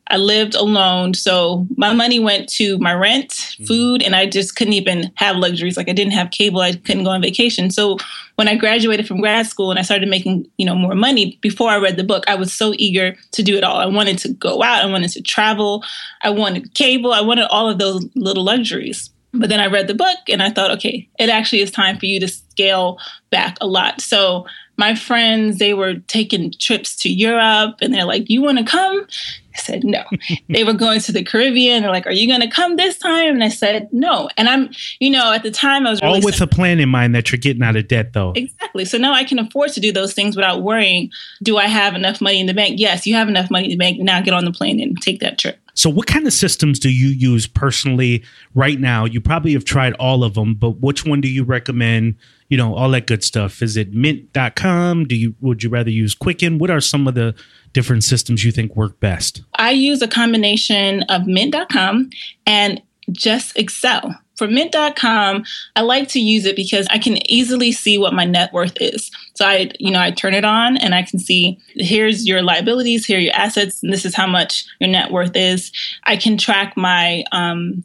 I 0.09 0.19
lived 0.19 0.55
alone. 0.55 1.15
So 1.15 1.67
my 1.77 1.93
money 1.93 2.21
went 2.21 2.49
to 2.51 2.79
my 2.79 2.93
rent, 2.93 3.31
mm-hmm. 3.31 3.65
food, 3.65 4.03
and 4.03 4.15
I 4.15 4.27
just 4.27 4.57
couldn't 4.57 4.75
even 4.75 5.11
have 5.17 5.37
luxuries. 5.37 5.77
Like 5.77 5.89
I 5.89 5.93
didn't 5.93 6.13
have 6.13 6.31
cable, 6.31 6.61
I 6.61 6.73
couldn't 6.73 7.05
go 7.05 7.11
on 7.11 7.23
vacation. 7.23 7.71
So 7.71 7.99
when 8.37 8.49
I 8.49 8.57
graduated 8.57 9.07
from 9.07 9.21
grad 9.21 9.47
school 9.47 9.71
and 9.71 9.79
I 9.79 9.83
started 9.83 10.09
making, 10.09 10.47
you 10.59 10.67
know, 10.67 10.75
more 10.75 10.95
money 10.95 11.39
before 11.41 11.71
I 11.71 11.79
read 11.79 11.97
the 11.97 12.05
book, 12.05 12.25
I 12.27 12.35
was 12.35 12.53
so 12.53 12.75
eager 12.77 13.17
to 13.33 13.43
do 13.43 13.57
it 13.57 13.65
all. 13.65 13.77
I 13.77 13.87
wanted 13.87 14.19
to 14.19 14.33
go 14.33 14.63
out, 14.63 14.83
I 14.83 14.87
wanted 14.87 15.11
to 15.13 15.23
travel, 15.23 15.85
I 16.23 16.31
wanted 16.31 16.75
cable, 16.75 17.13
I 17.13 17.21
wanted 17.21 17.47
all 17.47 17.69
of 17.69 17.79
those 17.79 18.07
little 18.15 18.45
luxuries. 18.45 19.11
But 19.33 19.49
then 19.49 19.59
I 19.59 19.67
read 19.67 19.89
the 19.89 19.95
book 19.95 20.19
and 20.29 20.43
I 20.43 20.51
thought, 20.51 20.71
okay, 20.73 21.09
it 21.19 21.29
actually 21.29 21.61
is 21.61 21.71
time 21.71 21.99
for 21.99 22.07
you 22.07 22.21
to 22.21 22.29
scale 22.29 22.99
back 23.31 23.57
a 23.61 23.67
lot. 23.67 24.01
So 24.01 24.47
my 24.77 24.95
friends, 24.95 25.59
they 25.59 25.75
were 25.75 25.95
taking 25.95 26.53
trips 26.59 26.97
to 26.97 27.09
Europe 27.09 27.77
and 27.81 27.95
they're 27.95 28.05
like, 28.05 28.29
You 28.29 28.43
want 28.43 28.59
to 28.59 28.65
come? 28.65 29.07
I 29.55 29.59
said, 29.59 29.85
No. 29.85 30.03
they 30.49 30.65
were 30.65 30.73
going 30.73 31.01
to 31.01 31.13
the 31.13 31.23
Caribbean. 31.23 31.83
They're 31.83 31.91
like, 31.91 32.07
Are 32.07 32.13
you 32.13 32.27
going 32.27 32.41
to 32.41 32.49
come 32.49 32.77
this 32.77 32.99
time? 32.99 33.35
And 33.35 33.45
I 33.45 33.49
said, 33.49 33.89
No. 33.93 34.29
And 34.37 34.49
I'm, 34.49 34.71
you 34.99 35.11
know, 35.11 35.33
at 35.33 35.43
the 35.43 35.51
time 35.51 35.87
I 35.87 35.91
was 35.91 36.03
really 36.03 36.21
all 36.21 36.25
with 36.25 36.41
a 36.41 36.47
plan 36.47 36.81
in 36.81 36.89
mind 36.89 37.15
that 37.15 37.31
you're 37.31 37.39
getting 37.39 37.63
out 37.63 37.77
of 37.77 37.89
debt, 37.89 38.13
though. 38.13 38.33
Exactly. 38.35 38.85
So 38.85 38.99
now 38.99 39.13
I 39.13 39.25
can 39.25 39.39
afford 39.39 39.73
to 39.73 39.81
do 39.81 39.93
those 39.93 40.15
things 40.15 40.37
without 40.37 40.63
worrying, 40.63 41.11
Do 41.43 41.57
I 41.57 41.67
have 41.67 41.95
enough 41.95 42.21
money 42.21 42.41
in 42.41 42.47
the 42.47 42.55
bank? 42.55 42.79
Yes, 42.79 43.07
you 43.07 43.15
have 43.15 43.29
enough 43.29 43.51
money 43.51 43.67
in 43.67 43.71
the 43.71 43.77
bank. 43.77 43.99
Now 44.01 44.21
get 44.21 44.35
on 44.35 44.45
the 44.45 44.53
plane 44.53 44.81
and 44.81 45.01
take 45.01 45.21
that 45.21 45.39
trip. 45.39 45.59
So, 45.75 45.91
what 45.91 46.07
kind 46.07 46.27
of 46.27 46.33
systems 46.33 46.79
do 46.79 46.89
you 46.89 47.09
use 47.09 47.47
personally 47.47 48.25
right 48.55 48.79
now? 48.79 49.05
You 49.05 49.21
probably 49.21 49.53
have 49.53 49.65
tried 49.65 49.93
all 49.95 50.25
of 50.25 50.35
them, 50.35 50.55
but 50.55 50.81
which 50.81 51.05
one 51.05 51.21
do 51.21 51.29
you 51.29 51.45
recommend? 51.45 52.17
you 52.49 52.57
know, 52.57 52.75
all 52.75 52.91
that 52.91 53.07
good 53.07 53.25
stuff. 53.25 53.63
Is 53.63 53.77
it 53.77 53.93
mint.com? 53.93 55.07
Do 55.07 55.17
you 55.17 55.35
would 55.41 55.63
you 55.63 55.71
rather 55.71 55.91
use 55.91 56.15
Quicken? 56.15 56.59
What 56.59 56.71
are 56.71 56.81
some 56.81 57.09
of 57.09 57.15
the 57.15 57.35
different 57.73 58.05
systems 58.05 58.45
you 58.45 58.53
think 58.53 58.77
work 58.77 59.01
best? 59.01 59.43
I 59.55 59.73
use 59.73 60.03
a 60.03 60.09
combination 60.09 61.03
of 61.05 61.27
mint.com 61.27 62.11
and 62.47 62.83
just 63.11 63.59
Excel. 63.59 64.15
For 64.37 64.49
mint.com, 64.49 65.45
I 65.77 65.81
like 65.83 66.09
to 66.09 66.21
use 66.21 66.45
it 66.45 66.57
because 66.57 66.87
I 66.91 66.99
can 66.99 67.19
easily 67.31 67.73
see 67.73 67.99
what 67.99 68.13
my 68.13 68.25
net 68.25 68.53
worth 68.53 68.77
is. 68.81 69.11
So 69.35 69.45
I, 69.45 69.71
you 69.79 69.91
know, 69.91 70.01
I 70.01 70.11
turn 70.11 70.35
it 70.35 70.45
on 70.45 70.77
and 70.77 70.95
I 70.95 71.03
can 71.03 71.19
see 71.19 71.59
here's 71.75 72.27
your 72.27 72.43
liabilities, 72.43 73.07
here 73.07 73.19
are 73.19 73.21
your 73.21 73.35
assets, 73.35 73.83
and 73.83 73.93
this 73.93 74.05
is 74.05 74.15
how 74.15 74.27
much 74.27 74.65
your 74.81 74.91
net 74.91 75.11
worth 75.11 75.37
is. 75.37 75.73
I 76.05 76.17
can 76.17 76.37
track 76.37 76.77
my 76.77 77.25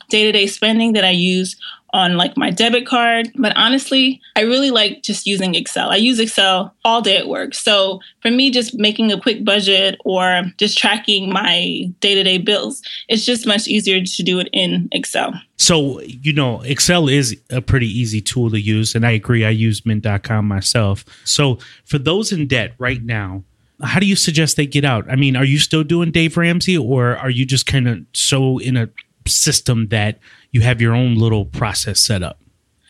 day 0.09 0.23
to 0.23 0.31
day 0.31 0.47
spending 0.47 0.93
that 0.93 1.05
I 1.05 1.11
use 1.11 1.55
on 1.91 2.17
like 2.17 2.37
my 2.37 2.51
debit 2.51 2.85
card. 2.85 3.31
But 3.35 3.51
honestly, 3.55 4.21
I 4.35 4.41
really 4.41 4.69
like 4.69 5.01
just 5.01 5.25
using 5.25 5.55
Excel. 5.55 5.89
I 5.89 5.95
use 5.95 6.19
Excel 6.19 6.71
all 6.85 7.01
day 7.01 7.17
at 7.17 7.27
work. 7.27 7.55
So 7.55 7.99
for 8.21 8.29
me, 8.29 8.51
just 8.51 8.75
making 8.75 9.11
a 9.11 9.19
quick 9.19 9.43
budget 9.43 9.99
or 10.05 10.43
just 10.57 10.77
tracking 10.77 11.33
my 11.33 11.91
day 11.99 12.13
to 12.13 12.23
day 12.23 12.37
bills, 12.37 12.83
it's 13.07 13.25
just 13.25 13.47
much 13.47 13.67
easier 13.67 14.03
to 14.03 14.23
do 14.23 14.37
it 14.39 14.49
in 14.53 14.87
Excel. 14.91 15.33
So, 15.57 15.99
you 16.01 16.31
know, 16.31 16.61
Excel 16.61 17.07
is 17.07 17.35
a 17.49 17.61
pretty 17.61 17.87
easy 17.87 18.21
tool 18.21 18.51
to 18.51 18.61
use. 18.61 18.93
And 18.93 19.03
I 19.03 19.11
agree, 19.11 19.43
I 19.43 19.49
use 19.49 19.83
mint.com 19.83 20.47
myself. 20.47 21.03
So 21.25 21.57
for 21.85 21.97
those 21.97 22.31
in 22.31 22.45
debt 22.45 22.75
right 22.77 23.03
now, 23.03 23.43
how 23.83 23.99
do 23.99 24.05
you 24.05 24.15
suggest 24.15 24.57
they 24.57 24.65
get 24.65 24.85
out? 24.85 25.09
I 25.09 25.15
mean, 25.15 25.35
are 25.35 25.45
you 25.45 25.59
still 25.59 25.83
doing 25.83 26.11
Dave 26.11 26.37
Ramsey 26.37 26.77
or 26.77 27.17
are 27.17 27.29
you 27.29 27.45
just 27.45 27.65
kind 27.65 27.87
of 27.87 27.99
so 28.13 28.57
in 28.57 28.75
a 28.77 28.89
system 29.27 29.87
that 29.87 30.19
you 30.51 30.61
have 30.61 30.81
your 30.81 30.93
own 30.93 31.15
little 31.15 31.45
process 31.45 31.99
set 31.99 32.23
up? 32.23 32.39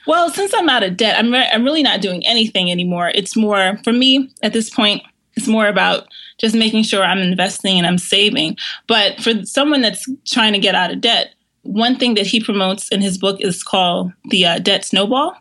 Well, 0.08 0.32
since 0.32 0.54
I'm 0.54 0.70
out 0.70 0.84
of 0.84 0.98
debt, 0.98 1.20
I'm, 1.20 1.32
re- 1.32 1.50
I'm 1.52 1.64
really 1.64 1.84
not 1.84 2.02
doing 2.02 2.26
anything 2.26 2.72
anymore. 2.72 3.12
It's 3.14 3.36
more, 3.36 3.78
for 3.84 3.94
me 3.94 4.30
at 4.42 4.54
this 4.54 4.70
point, 4.70 5.04
it's 5.36 5.48
more 5.48 5.68
about 5.68 6.08
just 6.40 6.56
making 6.56 6.84
sure 6.84 7.04
I'm 7.04 7.20
investing 7.20 7.78
and 7.78 7.86
I'm 7.86 7.98
saving. 7.98 8.58
But 8.88 9.22
for 9.22 9.44
someone 9.46 9.82
that's 9.82 10.08
trying 10.26 10.54
to 10.54 10.60
get 10.60 10.74
out 10.74 10.92
of 10.92 11.02
debt, 11.02 11.36
one 11.62 11.98
thing 11.98 12.16
that 12.16 12.26
he 12.26 12.44
promotes 12.44 12.90
in 12.90 13.02
his 13.02 13.18
book 13.18 13.40
is 13.42 13.64
called 13.64 14.12
the 14.30 14.46
uh, 14.46 14.60
debt 14.60 14.86
snowball. 14.86 15.36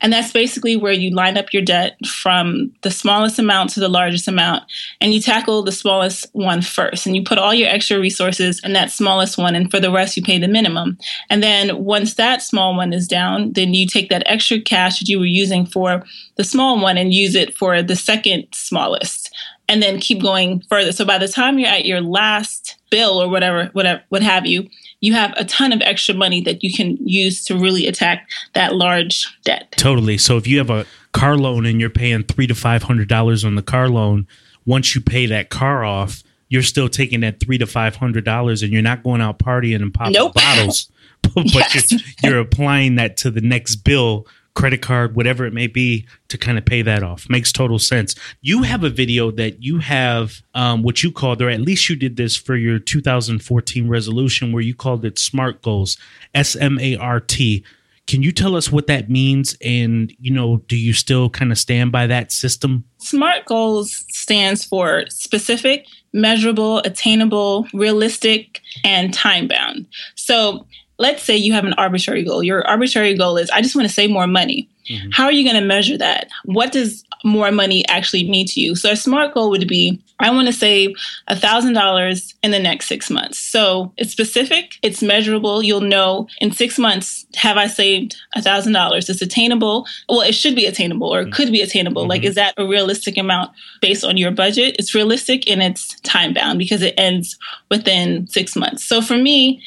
And 0.00 0.12
that's 0.12 0.32
basically 0.32 0.76
where 0.76 0.92
you 0.92 1.10
line 1.10 1.36
up 1.36 1.52
your 1.52 1.62
debt 1.62 1.96
from 2.06 2.72
the 2.82 2.90
smallest 2.90 3.38
amount 3.38 3.70
to 3.70 3.80
the 3.80 3.88
largest 3.88 4.28
amount. 4.28 4.64
And 5.00 5.14
you 5.14 5.20
tackle 5.20 5.62
the 5.62 5.72
smallest 5.72 6.26
one 6.32 6.62
first. 6.62 7.06
And 7.06 7.16
you 7.16 7.22
put 7.22 7.38
all 7.38 7.54
your 7.54 7.68
extra 7.68 7.98
resources 7.98 8.60
in 8.64 8.72
that 8.74 8.90
smallest 8.90 9.38
one. 9.38 9.54
And 9.54 9.70
for 9.70 9.80
the 9.80 9.90
rest, 9.90 10.16
you 10.16 10.22
pay 10.22 10.38
the 10.38 10.48
minimum. 10.48 10.98
And 11.30 11.42
then 11.42 11.84
once 11.84 12.14
that 12.14 12.42
small 12.42 12.76
one 12.76 12.92
is 12.92 13.08
down, 13.08 13.52
then 13.52 13.74
you 13.74 13.86
take 13.86 14.10
that 14.10 14.24
extra 14.26 14.60
cash 14.60 14.98
that 14.98 15.08
you 15.08 15.18
were 15.18 15.24
using 15.24 15.66
for 15.66 16.04
the 16.36 16.44
small 16.44 16.80
one 16.80 16.98
and 16.98 17.12
use 17.12 17.34
it 17.34 17.56
for 17.56 17.82
the 17.82 17.96
second 17.96 18.46
smallest. 18.52 19.34
And 19.66 19.82
then 19.82 19.98
keep 19.98 20.20
going 20.20 20.62
further. 20.68 20.92
So 20.92 21.06
by 21.06 21.16
the 21.16 21.28
time 21.28 21.58
you're 21.58 21.70
at 21.70 21.86
your 21.86 22.02
last 22.02 22.76
bill 22.90 23.20
or 23.20 23.28
whatever, 23.28 23.70
whatever, 23.72 24.02
what 24.10 24.22
have 24.22 24.44
you, 24.44 24.68
you 25.04 25.12
have 25.12 25.34
a 25.36 25.44
ton 25.44 25.72
of 25.72 25.82
extra 25.82 26.14
money 26.14 26.40
that 26.40 26.64
you 26.64 26.72
can 26.72 26.96
use 27.06 27.44
to 27.44 27.58
really 27.58 27.86
attack 27.86 28.26
that 28.54 28.74
large 28.74 29.26
debt. 29.44 29.70
Totally. 29.76 30.16
So 30.16 30.38
if 30.38 30.46
you 30.46 30.56
have 30.58 30.70
a 30.70 30.86
car 31.12 31.36
loan 31.36 31.66
and 31.66 31.78
you're 31.78 31.90
paying 31.90 32.22
three 32.22 32.46
to 32.46 32.54
five 32.54 32.84
hundred 32.84 33.08
dollars 33.08 33.44
on 33.44 33.54
the 33.54 33.62
car 33.62 33.90
loan, 33.90 34.26
once 34.64 34.94
you 34.94 35.02
pay 35.02 35.26
that 35.26 35.50
car 35.50 35.84
off, 35.84 36.22
you're 36.48 36.62
still 36.62 36.88
taking 36.88 37.20
that 37.20 37.38
three 37.38 37.58
to 37.58 37.66
five 37.66 37.96
hundred 37.96 38.24
dollars 38.24 38.62
and 38.62 38.72
you're 38.72 38.80
not 38.80 39.02
going 39.02 39.20
out 39.20 39.38
partying 39.38 39.82
and 39.82 39.92
popping 39.92 40.14
nope. 40.14 40.32
bottles. 40.32 40.90
but 41.34 41.44
yes. 41.54 41.90
you're, 41.90 42.00
you're 42.22 42.40
applying 42.40 42.96
that 42.96 43.18
to 43.18 43.30
the 43.30 43.40
next 43.42 43.76
bill 43.76 44.26
credit 44.54 44.82
card, 44.82 45.16
whatever 45.16 45.44
it 45.44 45.52
may 45.52 45.66
be, 45.66 46.06
to 46.28 46.38
kind 46.38 46.58
of 46.58 46.64
pay 46.64 46.82
that 46.82 47.02
off. 47.02 47.28
Makes 47.28 47.52
total 47.52 47.78
sense. 47.78 48.14
You 48.40 48.62
have 48.62 48.84
a 48.84 48.90
video 48.90 49.30
that 49.32 49.62
you 49.62 49.78
have 49.78 50.42
um, 50.54 50.82
what 50.82 51.02
you 51.02 51.10
called, 51.10 51.42
or 51.42 51.50
at 51.50 51.60
least 51.60 51.88
you 51.88 51.96
did 51.96 52.16
this 52.16 52.36
for 52.36 52.56
your 52.56 52.78
2014 52.78 53.88
resolution, 53.88 54.52
where 54.52 54.62
you 54.62 54.74
called 54.74 55.04
it 55.04 55.18
SMART 55.18 55.62
goals, 55.62 55.96
S 56.34 56.56
M 56.56 56.78
A 56.80 56.96
R 56.96 57.20
T. 57.20 57.64
Can 58.06 58.22
you 58.22 58.32
tell 58.32 58.54
us 58.54 58.70
what 58.70 58.86
that 58.86 59.08
means? 59.08 59.56
And, 59.64 60.14
you 60.20 60.30
know, 60.30 60.58
do 60.68 60.76
you 60.76 60.92
still 60.92 61.30
kind 61.30 61.50
of 61.50 61.58
stand 61.58 61.90
by 61.90 62.06
that 62.06 62.32
system? 62.32 62.84
SMART 62.98 63.46
goals 63.46 64.04
stands 64.10 64.62
for 64.62 65.04
specific, 65.08 65.86
measurable, 66.12 66.78
attainable, 66.80 67.66
realistic, 67.72 68.60
and 68.84 69.12
time 69.14 69.48
bound. 69.48 69.86
So 70.16 70.66
let's 70.98 71.22
say 71.22 71.36
you 71.36 71.52
have 71.52 71.64
an 71.64 71.74
arbitrary 71.74 72.24
goal. 72.24 72.42
Your 72.42 72.66
arbitrary 72.66 73.16
goal 73.16 73.36
is 73.36 73.50
I 73.50 73.62
just 73.62 73.74
want 73.74 73.88
to 73.88 73.94
save 73.94 74.10
more 74.10 74.26
money. 74.26 74.68
Mm-hmm. 74.88 75.10
How 75.12 75.24
are 75.24 75.32
you 75.32 75.44
going 75.44 75.60
to 75.60 75.66
measure 75.66 75.96
that? 75.98 76.28
What 76.44 76.72
does 76.72 77.04
more 77.24 77.50
money 77.50 77.86
actually 77.88 78.28
mean 78.28 78.46
to 78.48 78.60
you? 78.60 78.74
So 78.74 78.90
a 78.90 78.96
smart 78.96 79.32
goal 79.32 79.50
would 79.50 79.66
be 79.66 80.00
I 80.20 80.30
want 80.30 80.46
to 80.46 80.52
save 80.52 80.94
$1,000 81.28 82.34
in 82.42 82.50
the 82.52 82.58
next 82.60 82.86
six 82.86 83.10
months. 83.10 83.38
So 83.38 83.92
it's 83.96 84.12
specific, 84.12 84.78
it's 84.82 85.02
measurable. 85.02 85.62
You'll 85.62 85.80
know 85.80 86.28
in 86.40 86.52
six 86.52 86.78
months, 86.78 87.26
have 87.34 87.56
I 87.56 87.66
saved 87.66 88.16
$1,000? 88.36 89.10
It's 89.10 89.22
attainable. 89.22 89.86
Well, 90.08 90.20
it 90.20 90.34
should 90.34 90.54
be 90.54 90.66
attainable 90.66 91.12
or 91.12 91.22
it 91.22 91.32
could 91.32 91.50
be 91.50 91.62
attainable. 91.62 92.02
Mm-hmm. 92.02 92.10
Like, 92.10 92.22
is 92.22 92.36
that 92.36 92.54
a 92.56 92.66
realistic 92.66 93.18
amount 93.18 93.50
based 93.80 94.04
on 94.04 94.16
your 94.16 94.30
budget? 94.30 94.76
It's 94.78 94.94
realistic 94.94 95.50
and 95.50 95.62
it's 95.62 95.98
time 96.00 96.32
bound 96.32 96.58
because 96.58 96.82
it 96.82 96.94
ends 96.96 97.36
within 97.70 98.28
six 98.28 98.54
months. 98.54 98.84
So 98.84 99.02
for 99.02 99.16
me, 99.16 99.60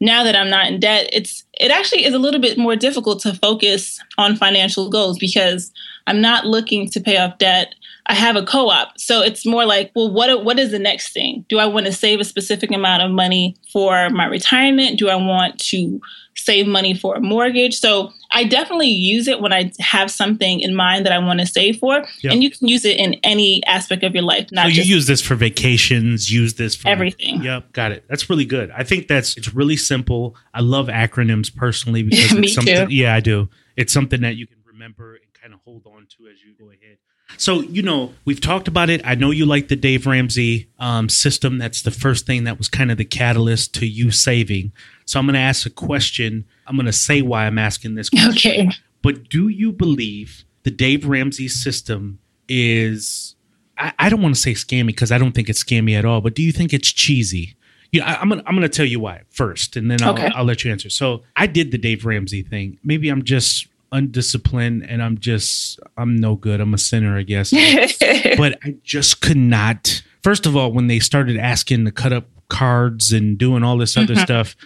now 0.00 0.24
that 0.24 0.36
I'm 0.36 0.50
not 0.50 0.66
in 0.66 0.80
debt, 0.80 1.08
it's 1.12 1.44
it 1.54 1.70
actually 1.70 2.04
is 2.04 2.14
a 2.14 2.18
little 2.18 2.40
bit 2.40 2.58
more 2.58 2.76
difficult 2.76 3.20
to 3.20 3.34
focus 3.34 4.00
on 4.18 4.36
financial 4.36 4.90
goals 4.90 5.18
because 5.18 5.72
I'm 6.06 6.20
not 6.20 6.46
looking 6.46 6.88
to 6.90 7.00
pay 7.00 7.16
off 7.18 7.38
debt. 7.38 7.74
I 8.06 8.14
have 8.14 8.36
a 8.36 8.44
co-op. 8.44 8.98
So 8.98 9.22
it's 9.22 9.46
more 9.46 9.64
like, 9.64 9.90
well, 9.94 10.12
what 10.12 10.44
what 10.44 10.58
is 10.58 10.70
the 10.70 10.78
next 10.78 11.12
thing? 11.12 11.44
Do 11.48 11.58
I 11.58 11.66
want 11.66 11.86
to 11.86 11.92
save 11.92 12.20
a 12.20 12.24
specific 12.24 12.70
amount 12.70 13.02
of 13.02 13.10
money 13.10 13.56
for 13.72 14.10
my 14.10 14.26
retirement? 14.26 14.98
Do 14.98 15.08
I 15.08 15.16
want 15.16 15.58
to 15.70 16.00
save 16.36 16.66
money 16.66 16.92
for 16.94 17.16
a 17.16 17.20
mortgage? 17.20 17.78
So 17.78 18.12
I 18.30 18.44
definitely 18.44 18.88
use 18.88 19.26
it 19.26 19.40
when 19.40 19.54
I 19.54 19.72
have 19.80 20.10
something 20.10 20.60
in 20.60 20.74
mind 20.74 21.06
that 21.06 21.12
I 21.12 21.18
want 21.18 21.40
to 21.40 21.46
save 21.46 21.78
for. 21.78 22.04
Yep. 22.22 22.32
And 22.32 22.42
you 22.42 22.50
can 22.50 22.68
use 22.68 22.84
it 22.84 22.98
in 22.98 23.14
any 23.22 23.64
aspect 23.64 24.02
of 24.02 24.12
your 24.14 24.24
life. 24.24 24.48
Not 24.52 24.64
so 24.64 24.68
you 24.68 24.82
use 24.82 25.06
this 25.06 25.22
for 25.22 25.34
vacations, 25.34 26.30
use 26.30 26.54
this 26.54 26.76
for 26.76 26.88
everything. 26.88 27.42
Yep, 27.42 27.72
got 27.72 27.92
it. 27.92 28.04
That's 28.08 28.28
really 28.28 28.44
good. 28.44 28.70
I 28.72 28.84
think 28.84 29.08
that's 29.08 29.36
it's 29.38 29.54
really 29.54 29.76
simple. 29.76 30.36
I 30.52 30.60
love 30.60 30.88
acronyms 30.88 31.54
personally 31.54 32.02
because 32.02 32.32
it's 32.34 32.54
something 32.54 32.88
too. 32.88 32.94
yeah, 32.94 33.14
I 33.14 33.20
do. 33.20 33.48
It's 33.76 33.94
something 33.94 34.20
that 34.20 34.36
you 34.36 34.46
can 34.46 34.58
remember 34.66 35.14
and 35.14 35.24
kind 35.32 35.54
of 35.54 35.60
hold 35.60 35.86
on 35.86 36.06
to 36.18 36.28
as 36.28 36.42
you 36.44 36.54
go 36.58 36.66
ahead. 36.66 36.98
So, 37.36 37.60
you 37.62 37.82
know, 37.82 38.12
we've 38.24 38.40
talked 38.40 38.68
about 38.68 38.90
it. 38.90 39.00
I 39.04 39.14
know 39.14 39.30
you 39.30 39.46
like 39.46 39.68
the 39.68 39.76
Dave 39.76 40.06
Ramsey 40.06 40.68
um, 40.78 41.08
system. 41.08 41.58
That's 41.58 41.82
the 41.82 41.90
first 41.90 42.26
thing 42.26 42.44
that 42.44 42.58
was 42.58 42.68
kind 42.68 42.90
of 42.90 42.98
the 42.98 43.04
catalyst 43.04 43.74
to 43.76 43.86
you 43.86 44.10
saving. 44.10 44.72
So, 45.04 45.18
I'm 45.18 45.26
going 45.26 45.34
to 45.34 45.40
ask 45.40 45.66
a 45.66 45.70
question. 45.70 46.44
I'm 46.66 46.76
going 46.76 46.86
to 46.86 46.92
say 46.92 47.22
why 47.22 47.46
I'm 47.46 47.58
asking 47.58 47.94
this 47.94 48.10
question. 48.10 48.68
Okay. 48.68 48.70
But 49.02 49.28
do 49.28 49.48
you 49.48 49.72
believe 49.72 50.44
the 50.62 50.70
Dave 50.70 51.06
Ramsey 51.06 51.48
system 51.48 52.18
is, 52.48 53.36
I, 53.76 53.92
I 53.98 54.08
don't 54.08 54.22
want 54.22 54.34
to 54.34 54.40
say 54.40 54.52
scammy 54.52 54.86
because 54.86 55.12
I 55.12 55.18
don't 55.18 55.32
think 55.32 55.48
it's 55.48 55.62
scammy 55.62 55.96
at 55.96 56.04
all, 56.04 56.20
but 56.20 56.34
do 56.34 56.42
you 56.42 56.52
think 56.52 56.72
it's 56.72 56.90
cheesy? 56.90 57.56
Yeah, 57.92 58.06
I, 58.06 58.22
am 58.22 58.28
gonna 58.28 58.42
I'm 58.44 58.56
gonna 58.56 58.68
tell 58.68 58.86
you 58.86 58.98
why 58.98 59.22
first, 59.30 59.76
and 59.76 59.88
then 59.88 60.02
I'll, 60.02 60.14
okay. 60.14 60.28
I'll 60.34 60.44
let 60.44 60.64
you 60.64 60.72
answer. 60.72 60.90
So 60.90 61.22
I 61.36 61.46
did 61.46 61.70
the 61.70 61.78
Dave 61.78 62.04
Ramsey 62.04 62.42
thing. 62.42 62.76
Maybe 62.82 63.08
I'm 63.08 63.22
just 63.22 63.68
undisciplined 63.94 64.84
and 64.86 65.02
I'm 65.02 65.18
just 65.18 65.78
I'm 65.96 66.16
no 66.16 66.34
good. 66.34 66.60
I'm 66.60 66.74
a 66.74 66.78
sinner, 66.78 67.16
I 67.16 67.22
guess. 67.22 67.50
but 68.36 68.58
I 68.62 68.74
just 68.82 69.22
could 69.22 69.38
not. 69.38 70.02
First 70.22 70.44
of 70.44 70.56
all, 70.56 70.72
when 70.72 70.88
they 70.88 70.98
started 70.98 71.38
asking 71.38 71.84
to 71.86 71.92
cut 71.92 72.12
up 72.12 72.26
cards 72.48 73.12
and 73.12 73.38
doing 73.38 73.62
all 73.62 73.78
this 73.78 73.96
other 73.96 74.14
mm-hmm. 74.14 74.22
stuff, 74.22 74.56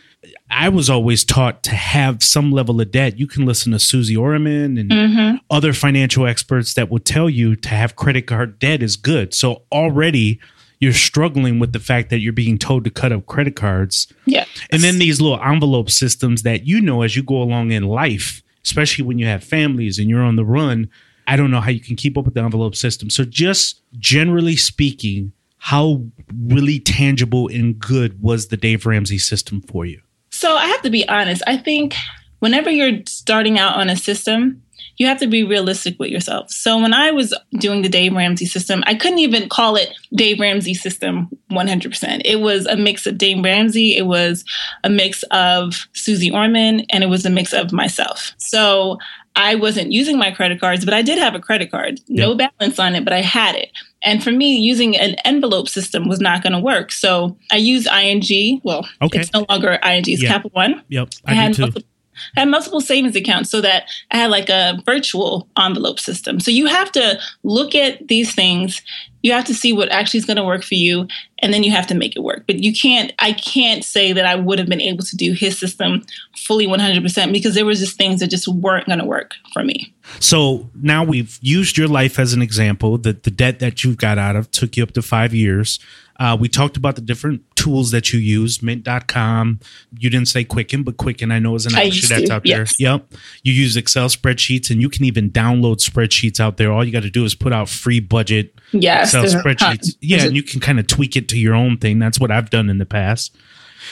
I 0.51 0.69
was 0.69 0.91
always 0.91 1.25
taught 1.25 1.63
to 1.65 1.75
have 1.75 2.23
some 2.23 2.51
level 2.51 2.81
of 2.81 2.91
debt. 2.91 3.19
You 3.19 3.27
can 3.27 3.45
listen 3.47 3.73
to 3.73 3.79
Suze 3.79 4.17
Orman 4.17 4.79
and 4.79 4.91
mm-hmm. 4.91 5.37
other 5.51 5.73
financial 5.73 6.27
experts 6.27 6.75
that 6.75 6.91
will 6.91 6.99
tell 6.99 7.31
you 7.31 7.55
to 7.55 7.69
have 7.69 7.97
credit 7.97 8.27
card 8.27 8.59
debt 8.59 8.83
is 8.83 8.97
good. 8.97 9.35
So 9.35 9.63
already 9.71 10.41
you're 10.81 10.93
struggling 10.93 11.59
with 11.59 11.73
the 11.73 11.81
fact 11.81 12.09
that 12.11 12.21
you're 12.21 12.33
being 12.33 12.57
told 12.57 12.85
to 12.85 12.91
cut 12.91 13.13
up 13.13 13.27
credit 13.27 13.57
cards. 13.57 14.07
Yeah. 14.27 14.45
And 14.71 14.83
then 14.83 14.99
these 14.99 15.21
little 15.21 15.43
envelope 15.43 15.91
systems 15.91 16.43
that 16.43 16.67
you 16.67 16.81
know 16.81 17.03
as 17.03 17.17
you 17.17 17.23
go 17.23 17.43
along 17.43 17.73
in 17.73 17.85
life 17.85 18.43
especially 18.69 19.05
when 19.05 19.19
you 19.19 19.27
have 19.27 19.43
families 19.43 19.99
and 19.99 20.11
you're 20.11 20.23
on 20.23 20.37
the 20.37 20.45
run. 20.45 20.91
I 21.27 21.37
don't 21.37 21.51
know 21.51 21.61
how 21.61 21.71
you 21.71 21.81
can 21.81 21.97
keep 21.97 22.19
up 22.19 22.27
with 22.27 22.35
the 22.35 22.43
envelope 22.43 22.75
system. 22.75 23.09
So, 23.09 23.25
just 23.25 23.83
generally 23.99 24.57
speaking, 24.57 25.33
how 25.57 26.05
really 26.39 26.79
tangible 26.79 27.49
and 27.49 27.79
good 27.79 28.23
was 28.23 28.49
the 28.49 28.57
Dave 28.57 28.87
Ramsey 28.87 29.19
system 29.19 29.63
for 29.63 29.87
you? 29.87 30.01
So, 30.31 30.55
I 30.55 30.67
have 30.67 30.83
to 30.83 30.91
be 30.91 31.09
honest. 31.09 31.43
I 31.47 31.57
think 31.57 31.95
whenever 32.41 32.71
you're 32.71 33.01
starting 33.07 33.59
out 33.59 33.77
on 33.77 33.89
a 33.89 33.97
system, 33.97 34.63
you 34.99 35.07
have 35.07 35.19
to 35.21 35.27
be 35.27 35.45
realistic 35.45 35.97
with 35.99 36.11
yourself. 36.11 36.51
So 36.51 36.79
when 36.81 36.93
I 36.93 37.11
was 37.11 37.33
doing 37.55 37.83
the 37.83 37.89
Dave 37.89 38.13
Ramsey 38.13 38.47
system, 38.47 38.83
I 38.87 38.95
couldn't 38.95 39.21
even 39.21 39.49
call 39.49 39.77
it 39.77 39.91
Dave 40.15 40.41
Ramsey 40.41 40.75
system 40.75 41.29
100%. 41.51 42.23
It 42.25 42.41
was 42.41 42.67
a 42.67 42.77
mix 42.77 43.07
of 43.07 43.17
Dave 43.17 43.43
Ramsey, 43.43 43.97
it 43.97 44.07
was 44.07 44.45
a 44.85 44.91
mix 44.91 45.23
of 45.31 45.89
Suze 45.95 46.31
Orman, 46.31 46.81
and 46.91 47.05
it 47.05 47.09
was 47.09 47.25
a 47.25 47.31
mix 47.31 47.53
of 47.53 47.73
myself. 47.73 48.35
So 48.39 48.99
I 49.37 49.55
wasn't 49.55 49.93
using 49.93 50.19
my 50.19 50.33
credit 50.33 50.61
cards, 50.61 50.85
but 50.85 50.95
I 50.95 51.03
did 51.03 51.17
have 51.19 51.37
a 51.37 51.41
credit 51.41 51.71
card. 51.71 52.01
No 52.09 52.37
yep. 52.37 52.53
balance 52.59 52.81
on 52.81 52.97
it, 52.97 53.05
but 53.05 53.13
I 53.13 53.21
had 53.21 53.55
it. 53.55 53.71
And 54.03 54.23
for 54.23 54.33
me, 54.33 54.57
using 54.57 54.97
an 54.97 55.15
envelope 55.25 55.69
system 55.69 56.09
was 56.09 56.21
not 56.21 56.43
going 56.43 56.55
to 56.55 56.59
work. 56.59 56.91
So 56.91 57.37
I 57.53 57.57
used 57.57 57.87
ING. 57.87 58.61
Well, 58.65 58.87
okay. 59.01 59.21
it's 59.21 59.33
no 59.33 59.47
longer 59.49 59.79
ING, 59.85 60.05
it's 60.09 60.23
yep. 60.23 60.33
Capital 60.33 60.51
One. 60.55 60.83
Yep. 60.89 61.11
I, 61.25 61.33
I 61.33 61.35
had 61.35 61.55
too. 61.55 61.63
Multiple, 61.63 61.89
I 62.37 62.41
had 62.41 62.49
multiple 62.49 62.81
savings 62.81 63.17
accounts 63.17 63.51
so 63.51 63.61
that 63.61 63.89
I 64.11 64.19
had 64.19 64.31
like 64.31 64.49
a 64.49 64.81
virtual 64.85 65.49
envelope 65.59 66.01
system. 66.01 66.41
So 66.41 66.51
you 66.51 66.67
have 66.67 66.93
to 66.93 67.19
look 67.43 67.75
at 67.75 68.09
these 68.09 68.35
things. 68.35 68.83
You 69.23 69.33
have 69.33 69.45
to 69.47 69.55
see 69.55 69.73
what 69.73 69.91
actually 69.91 70.19
is 70.19 70.25
going 70.25 70.37
to 70.37 70.45
work 70.45 70.63
for 70.63 70.75
you, 70.75 71.09
and 71.41 71.53
then 71.53 71.63
you 71.63 71.71
have 71.73 71.87
to 71.89 71.95
make 71.95 72.17
it 72.17 72.21
work. 72.21 72.45
But 72.47 72.63
you 72.63 72.73
can't, 72.73 73.13
I 73.19 73.33
can't 73.33 73.85
say 73.85 74.13
that 74.13 74.25
I 74.25 74.35
would 74.35 74.59
have 74.59 74.69
been 74.69 74.81
able 74.81 75.05
to 75.05 75.17
do 75.17 75.33
his 75.33 75.59
system 75.59 76.05
fully 76.37 76.67
100% 76.67 77.33
because 77.33 77.55
there 77.55 77.67
was 77.67 77.81
just 77.81 77.97
things 77.97 78.21
that 78.21 78.29
just 78.29 78.49
weren't 78.49 78.87
going 78.87 78.99
to 78.99 79.05
work 79.05 79.35
for 79.53 79.65
me. 79.65 79.93
So 80.21 80.71
now 80.81 81.05
we've 81.05 81.39
used 81.43 81.77
your 81.77 81.89
life 81.89 82.19
as 82.19 82.33
an 82.33 82.43
example 82.43 82.99
that 82.99 83.25
the 83.25 83.31
debt 83.31 83.59
that 83.59 83.85
you've 83.85 83.99
got 83.99 84.19
out 84.19 84.37
of 84.37 84.51
took 84.51 84.77
you 84.77 84.83
up 84.83 84.93
to 84.93 85.03
five 85.03 85.35
years. 85.35 85.79
Uh, 86.21 86.37
we 86.39 86.49
talked 86.49 86.77
about 86.77 86.97
the 86.97 87.01
different 87.01 87.43
tools 87.55 87.93
that 87.93 88.13
you 88.13 88.19
use, 88.19 88.61
mint.com. 88.61 89.61
You 89.99 90.11
didn't 90.11 90.27
say 90.27 90.43
Quicken, 90.43 90.83
but 90.83 90.97
Quicken 90.97 91.31
I 91.31 91.39
know 91.39 91.55
is 91.55 91.65
an 91.65 91.77
option 91.77 92.09
that's 92.09 92.31
out 92.31 92.45
yes. 92.45 92.75
there. 92.79 92.93
Yep. 92.93 93.15
You 93.45 93.53
use 93.53 93.77
Excel 93.77 94.09
spreadsheets 94.09 94.71
and 94.71 94.81
you 94.81 94.89
can 94.89 95.05
even 95.05 95.31
download 95.31 95.77
spreadsheets 95.77 96.41
out 96.41 96.57
there. 96.57 96.73
All 96.73 96.85
you 96.85 96.91
got 96.91 97.05
to 97.05 97.11
do 97.11 97.25
is 97.25 97.37
put 97.37 97.53
out 97.53 97.69
free 97.69 98.01
budget 98.01 98.59
yes, 98.73 99.08
Excel 99.17 99.25
spreadsheets. 99.25 99.97
Yeah, 100.01 100.25
and 100.25 100.37
you 100.37 100.43
can 100.43 100.61
kind 100.61 100.79
of 100.79 100.87
tweak 100.87 101.17
it 101.17 101.29
to 101.31 101.39
your 101.39 101.55
own 101.55 101.79
thing. 101.79 101.99
That's 101.99 102.21
what 102.21 102.31
I've 102.31 102.51
done 102.51 102.71
in 102.71 102.79
the 102.79 102.87
past. 102.87 103.37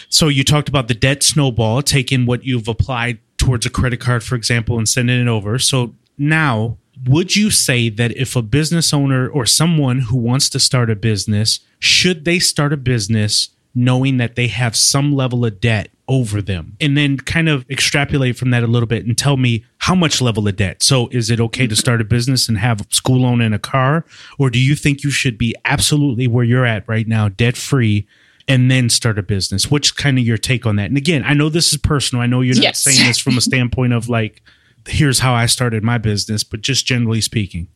So 0.09 0.29
you 0.29 0.45
talked 0.45 0.69
about 0.69 0.89
the 0.89 0.95
debt 0.95 1.23
snowball, 1.23 1.83
taking 1.83 2.27
what 2.27 2.45
you've 2.45 2.69
applied 2.69 3.19
towards 3.39 3.67
a 3.67 3.71
credit 3.71 3.99
card, 4.01 4.23
for 4.23 4.35
example, 4.35 4.79
and 4.79 4.89
sending 4.89 5.21
it 5.21 5.29
over. 5.29 5.59
So 5.59 5.95
now 6.19 6.79
would 7.05 7.37
you 7.37 7.51
say 7.51 7.89
that 7.91 8.17
if 8.17 8.37
a 8.37 8.43
business 8.43 8.93
owner 8.93 9.29
or 9.29 9.47
someone 9.47 10.01
who 10.01 10.17
wants 10.17 10.49
to 10.51 10.59
start 10.59 10.91
a 10.91 10.97
business, 10.97 11.61
should 11.79 12.25
they 12.25 12.39
start 12.39 12.73
a 12.73 12.77
business 12.77 13.51
knowing 13.77 14.17
that 14.17 14.35
they 14.35 14.49
have 14.49 14.75
some 14.75 15.15
level 15.15 15.45
of 15.45 15.61
debt 15.61 15.91
over 16.09 16.43
them? 16.43 16.77
And 16.81 16.97
then 16.97 17.19
kind 17.19 17.49
of 17.49 17.65
extrapolate 17.71 18.37
from 18.37 18.51
that 18.51 18.65
a 18.65 18.67
little 18.67 18.89
bit 18.89 19.07
and 19.07 19.17
tell 19.17 19.37
me 19.37 19.65
how 19.79 19.95
much 19.95 20.21
level 20.21 20.49
of 20.49 20.57
debt. 20.57 20.83
So 20.83 21.09
is 21.13 21.31
it 21.31 21.41
okay 21.41 21.69
to 21.69 21.77
start 21.77 22.01
a 22.01 22.05
business 22.05 22.49
and 22.49 22.59
have 22.59 22.81
a 22.81 22.87
school 22.91 23.21
loan 23.21 23.41
and 23.41 23.55
a 23.55 23.61
car? 23.61 24.05
Or 24.39 24.51
do 24.51 24.59
you 24.59 24.75
think 24.75 25.05
you 25.05 25.11
should 25.11 25.39
be 25.39 25.55
absolutely 25.65 26.27
where 26.27 26.45
you're 26.45 26.67
at 26.67 26.89
right 26.89 27.07
now, 27.07 27.29
debt 27.29 27.57
free? 27.57 28.09
and 28.49 28.71
then 28.71 28.89
start 28.89 29.19
a 29.19 29.25
business. 29.25 29.73
Which 29.73 29.97
kind 29.97 30.21
of 30.21 30.25
your 30.25 30.39
take 30.39 30.67
on 30.67 30.77
that? 30.77 30.85
And 30.85 30.97
again, 30.97 31.25
I 31.27 31.35
know 31.35 31.49
this 31.49 31.73
is 31.73 31.79
personal. 31.79 32.23
I 32.23 32.27
know 32.27 32.43
you're 32.43 32.55
not 32.55 32.63
yes. 32.63 32.81
saying 32.81 33.05
this 33.05 33.19
from 33.19 33.37
a 33.37 33.41
standpoint 33.41 33.93
of 33.93 34.09
like 34.09 34.41
here's 34.89 35.19
how 35.19 35.35
I 35.35 35.47
started 35.47 35.83
my 35.83 35.99
business, 35.99 36.45
but 36.45 36.61
just 36.61 36.87
generally 36.87 37.21
speaking? 37.21 37.69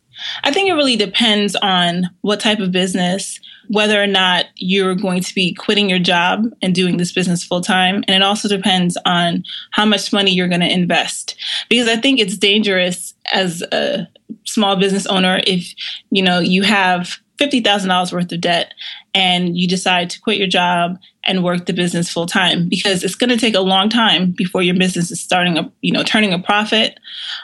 I 0.43 0.51
think 0.51 0.69
it 0.69 0.73
really 0.73 0.95
depends 0.95 1.55
on 1.57 2.09
what 2.21 2.39
type 2.39 2.59
of 2.59 2.71
business, 2.71 3.39
whether 3.67 4.01
or 4.01 4.07
not 4.07 4.45
you're 4.55 4.95
going 4.95 5.21
to 5.21 5.35
be 5.35 5.53
quitting 5.53 5.89
your 5.89 5.99
job 5.99 6.45
and 6.61 6.75
doing 6.75 6.97
this 6.97 7.11
business 7.11 7.43
full 7.43 7.61
time. 7.61 8.03
And 8.07 8.15
it 8.15 8.23
also 8.23 8.47
depends 8.47 8.97
on 9.05 9.43
how 9.71 9.85
much 9.85 10.11
money 10.11 10.31
you're 10.31 10.47
going 10.47 10.61
to 10.61 10.71
invest. 10.71 11.35
Because 11.69 11.87
I 11.87 11.95
think 11.95 12.19
it's 12.19 12.37
dangerous 12.37 13.13
as 13.33 13.61
a 13.71 14.07
small 14.45 14.75
business 14.75 15.05
owner 15.05 15.41
if, 15.45 15.73
you 16.09 16.21
know, 16.21 16.39
you 16.39 16.63
have 16.63 17.17
$50,000 17.39 18.13
worth 18.13 18.31
of 18.31 18.41
debt 18.41 18.73
and 19.13 19.57
you 19.57 19.67
decide 19.67 20.09
to 20.11 20.21
quit 20.21 20.37
your 20.37 20.47
job 20.47 20.97
and 21.23 21.43
work 21.43 21.65
the 21.65 21.73
business 21.73 22.09
full 22.09 22.25
time 22.25 22.67
because 22.67 23.03
it's 23.03 23.15
going 23.15 23.29
to 23.29 23.37
take 23.37 23.55
a 23.55 23.61
long 23.61 23.89
time 23.89 24.31
before 24.31 24.61
your 24.61 24.75
business 24.75 25.11
is 25.11 25.21
starting 25.21 25.57
a 25.57 25.71
you 25.81 25.91
know 25.91 26.03
turning 26.03 26.33
a 26.33 26.39
profit. 26.39 26.99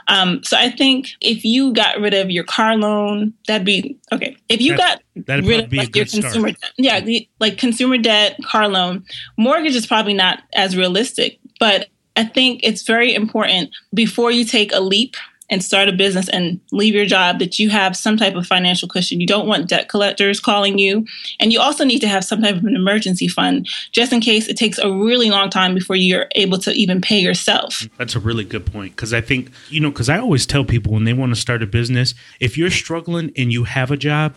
Um, 0.08 0.44
so 0.44 0.58
i 0.58 0.70
think 0.70 1.10
if 1.22 1.44
you 1.44 1.74
got 1.74 2.00
rid 2.00 2.14
of 2.14 2.30
your 2.30 2.44
car 2.44 2.76
loan 2.76 3.34
that'd 3.48 3.66
be 3.66 3.98
okay. 4.12 4.36
If 4.50 4.62
you 4.62 4.78
got 4.78 5.02
rid 5.28 5.66
of 5.66 5.74
like 5.74 5.96
your 5.96 6.06
consumer 6.06 6.52
debt 6.52 6.72
yeah 6.78 7.00
the, 7.00 7.28
like 7.40 7.58
consumer 7.58 7.98
debt 7.98 8.38
car 8.44 8.68
loan 8.68 9.04
mortgage 9.38 9.76
is 9.76 9.86
probably 9.86 10.14
not 10.14 10.44
as 10.54 10.76
realistic. 10.78 11.40
But 11.60 11.88
I 12.16 12.24
think 12.24 12.62
it's 12.64 12.82
very 12.82 13.14
important 13.14 13.70
before 13.94 14.32
you 14.32 14.44
take 14.44 14.74
a 14.74 14.80
leap 14.80 15.16
and 15.50 15.64
start 15.64 15.88
a 15.88 15.94
business 15.94 16.28
and 16.30 16.60
leave 16.72 16.94
your 16.94 17.06
job 17.06 17.40
that 17.40 17.58
you 17.58 17.70
have 17.70 17.96
some 17.96 18.18
type 18.18 18.36
of 18.36 18.46
financial 18.46 18.88
cushion. 18.88 19.22
You 19.22 19.28
don't 19.28 19.48
want 19.48 19.70
debt 19.70 19.88
collectors 19.88 20.40
calling 20.40 20.78
you. 20.78 21.06
And 21.40 21.54
you 21.54 21.60
also 21.60 21.86
need 21.86 22.00
to 22.00 22.08
have 22.08 22.26
some 22.26 22.42
type 22.42 22.58
of 22.58 22.66
an 22.66 22.76
emergency 22.76 23.28
fund 23.28 23.68
just 23.92 24.12
in 24.12 24.20
case 24.20 24.48
it 24.48 24.58
takes 24.58 24.78
a 24.78 24.92
really 24.92 25.30
long 25.30 25.50
time 25.50 25.74
before 25.74 25.96
you're 25.96 26.28
able 26.36 26.58
to 26.60 26.72
even 26.74 27.00
pay 27.00 27.20
yourself. 27.20 27.88
That's 27.98 28.16
a 28.16 28.20
really 28.20 28.44
good 28.44 28.66
point. 28.66 28.96
Because 28.96 29.14
I 29.14 29.22
think, 29.22 29.52
you 29.70 29.80
know, 29.80 29.90
because 29.90 30.10
I 30.10 30.20
always 30.20 30.46
tell 30.46 30.66
people 30.66 30.92
when 30.92 31.06
they 31.06 31.14
want 31.14 31.34
to 31.34 31.40
start 31.40 31.64
a 31.64 31.68
business, 31.68 32.14
if 32.40 32.58
you're 32.58 32.70
struggling 32.70 33.32
and 33.38 33.52
you 33.52 33.64
have 33.64 33.90
a 33.90 33.98
job, 33.98 34.36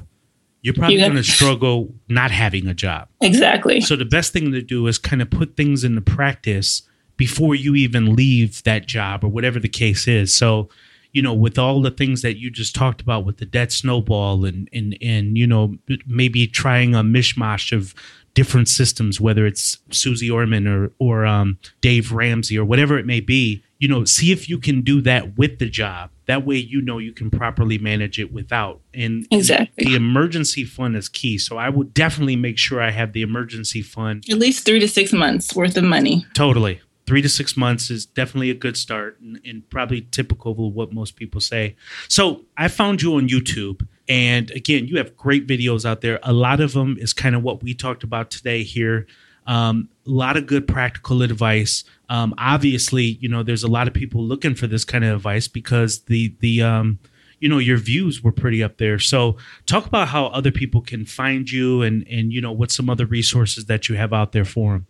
you're 0.62 0.74
probably 0.74 0.98
going 0.98 1.14
to 1.14 1.24
struggle 1.24 1.92
not 2.08 2.30
having 2.30 2.66
a 2.66 2.74
job. 2.74 3.08
Exactly. 3.22 3.80
So 3.80 3.96
the 3.96 4.04
best 4.04 4.32
thing 4.32 4.52
to 4.52 4.62
do 4.62 4.86
is 4.86 4.98
kind 4.98 5.22
of 5.22 5.30
put 5.30 5.56
things 5.56 5.84
into 5.84 6.02
practice 6.02 6.82
before 7.16 7.54
you 7.54 7.74
even 7.74 8.14
leave 8.14 8.62
that 8.64 8.86
job 8.86 9.24
or 9.24 9.28
whatever 9.28 9.58
the 9.58 9.68
case 9.68 10.06
is. 10.06 10.36
So 10.36 10.68
you 11.12 11.22
know, 11.22 11.34
with 11.34 11.58
all 11.58 11.82
the 11.82 11.90
things 11.90 12.22
that 12.22 12.38
you 12.38 12.50
just 12.50 12.74
talked 12.74 13.00
about 13.00 13.24
with 13.24 13.38
the 13.38 13.46
debt 13.46 13.72
snowball 13.72 14.44
and 14.44 14.68
and 14.72 14.96
and 15.02 15.36
you 15.36 15.46
know 15.46 15.76
maybe 16.06 16.46
trying 16.46 16.94
a 16.94 17.02
mishmash 17.02 17.76
of 17.76 17.94
different 18.34 18.68
systems, 18.68 19.20
whether 19.20 19.46
it's 19.46 19.78
Suze 19.90 20.28
Orman 20.30 20.66
or 20.66 20.92
or 20.98 21.26
um, 21.26 21.58
Dave 21.80 22.12
Ramsey 22.12 22.58
or 22.58 22.64
whatever 22.64 22.98
it 22.98 23.06
may 23.06 23.20
be, 23.20 23.62
you 23.78 23.88
know, 23.88 24.04
see 24.04 24.30
if 24.30 24.48
you 24.48 24.58
can 24.58 24.82
do 24.82 25.00
that 25.02 25.36
with 25.36 25.58
the 25.58 25.68
job. 25.68 26.10
That 26.26 26.46
way, 26.46 26.56
you 26.56 26.80
know 26.80 26.98
you 26.98 27.12
can 27.12 27.30
properly 27.30 27.78
manage 27.78 28.20
it 28.20 28.32
without. 28.32 28.80
And 28.94 29.26
exactly 29.32 29.84
the 29.84 29.96
emergency 29.96 30.64
fund 30.64 30.96
is 30.96 31.08
key. 31.08 31.38
So 31.38 31.56
I 31.56 31.68
would 31.68 31.92
definitely 31.92 32.36
make 32.36 32.58
sure 32.58 32.80
I 32.80 32.90
have 32.90 33.12
the 33.12 33.22
emergency 33.22 33.82
fund 33.82 34.24
at 34.30 34.38
least 34.38 34.64
three 34.64 34.80
to 34.80 34.88
six 34.88 35.12
months 35.12 35.54
worth 35.56 35.76
of 35.76 35.84
money. 35.84 36.26
Totally 36.34 36.80
three 37.10 37.20
to 37.20 37.28
six 37.28 37.56
months 37.56 37.90
is 37.90 38.06
definitely 38.06 38.50
a 38.50 38.54
good 38.54 38.76
start 38.76 39.18
and, 39.18 39.40
and, 39.44 39.68
probably 39.68 40.02
typical 40.12 40.52
of 40.52 40.58
what 40.58 40.92
most 40.92 41.16
people 41.16 41.40
say. 41.40 41.74
So 42.06 42.44
I 42.56 42.68
found 42.68 43.02
you 43.02 43.16
on 43.16 43.28
YouTube. 43.28 43.84
And 44.08 44.48
again, 44.52 44.86
you 44.86 44.96
have 44.98 45.16
great 45.16 45.44
videos 45.44 45.84
out 45.84 46.02
there. 46.02 46.20
A 46.22 46.32
lot 46.32 46.60
of 46.60 46.72
them 46.72 46.96
is 47.00 47.12
kind 47.12 47.34
of 47.34 47.42
what 47.42 47.64
we 47.64 47.74
talked 47.74 48.04
about 48.04 48.30
today 48.30 48.62
here. 48.62 49.08
Um, 49.48 49.88
a 50.06 50.10
lot 50.10 50.36
of 50.36 50.46
good 50.46 50.68
practical 50.68 51.22
advice. 51.22 51.82
Um, 52.08 52.32
obviously, 52.38 53.18
you 53.20 53.28
know, 53.28 53.42
there's 53.42 53.64
a 53.64 53.68
lot 53.68 53.88
of 53.88 53.94
people 53.94 54.22
looking 54.22 54.54
for 54.54 54.68
this 54.68 54.84
kind 54.84 55.04
of 55.04 55.16
advice 55.16 55.48
because 55.48 56.02
the 56.02 56.32
the 56.38 56.62
um, 56.62 57.00
you 57.40 57.48
know 57.48 57.58
your 57.58 57.78
views 57.78 58.22
were 58.22 58.30
pretty 58.30 58.62
up 58.62 58.76
there. 58.76 59.00
So 59.00 59.36
talk 59.66 59.84
about 59.84 60.06
how 60.08 60.26
other 60.26 60.52
people 60.52 60.80
can 60.80 61.04
find 61.04 61.50
you 61.50 61.82
and 61.82 62.06
and 62.08 62.32
you 62.32 62.40
know 62.40 62.52
what 62.52 62.70
some 62.70 62.88
other 62.88 63.06
resources 63.06 63.64
that 63.64 63.88
you 63.88 63.96
have 63.96 64.12
out 64.12 64.30
there 64.30 64.44
for 64.44 64.74
them. 64.74 64.86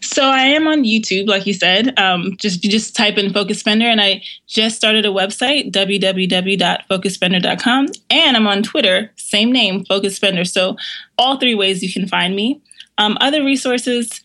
So 0.00 0.22
I 0.22 0.44
am 0.44 0.66
on 0.66 0.84
YouTube, 0.84 1.28
like 1.28 1.44
you 1.46 1.52
said. 1.54 1.98
Um, 1.98 2.36
just 2.38 2.62
just 2.62 2.96
type 2.96 3.18
in 3.18 3.32
Focused 3.32 3.60
Spender, 3.60 3.86
and 3.86 4.00
I 4.00 4.22
just 4.46 4.76
started 4.76 5.04
a 5.04 5.10
website 5.10 5.72
www.focusedspender.com, 5.72 7.86
and 8.10 8.36
I'm 8.36 8.46
on 8.46 8.62
Twitter, 8.62 9.10
same 9.16 9.52
name, 9.52 9.84
Focused 9.84 10.16
Spender. 10.16 10.44
So 10.44 10.76
all 11.16 11.38
three 11.38 11.54
ways 11.54 11.82
you 11.82 11.90
can 11.92 12.06
find 12.08 12.36
me. 12.36 12.60
Um, 12.98 13.16
other 13.20 13.44
resources. 13.44 14.22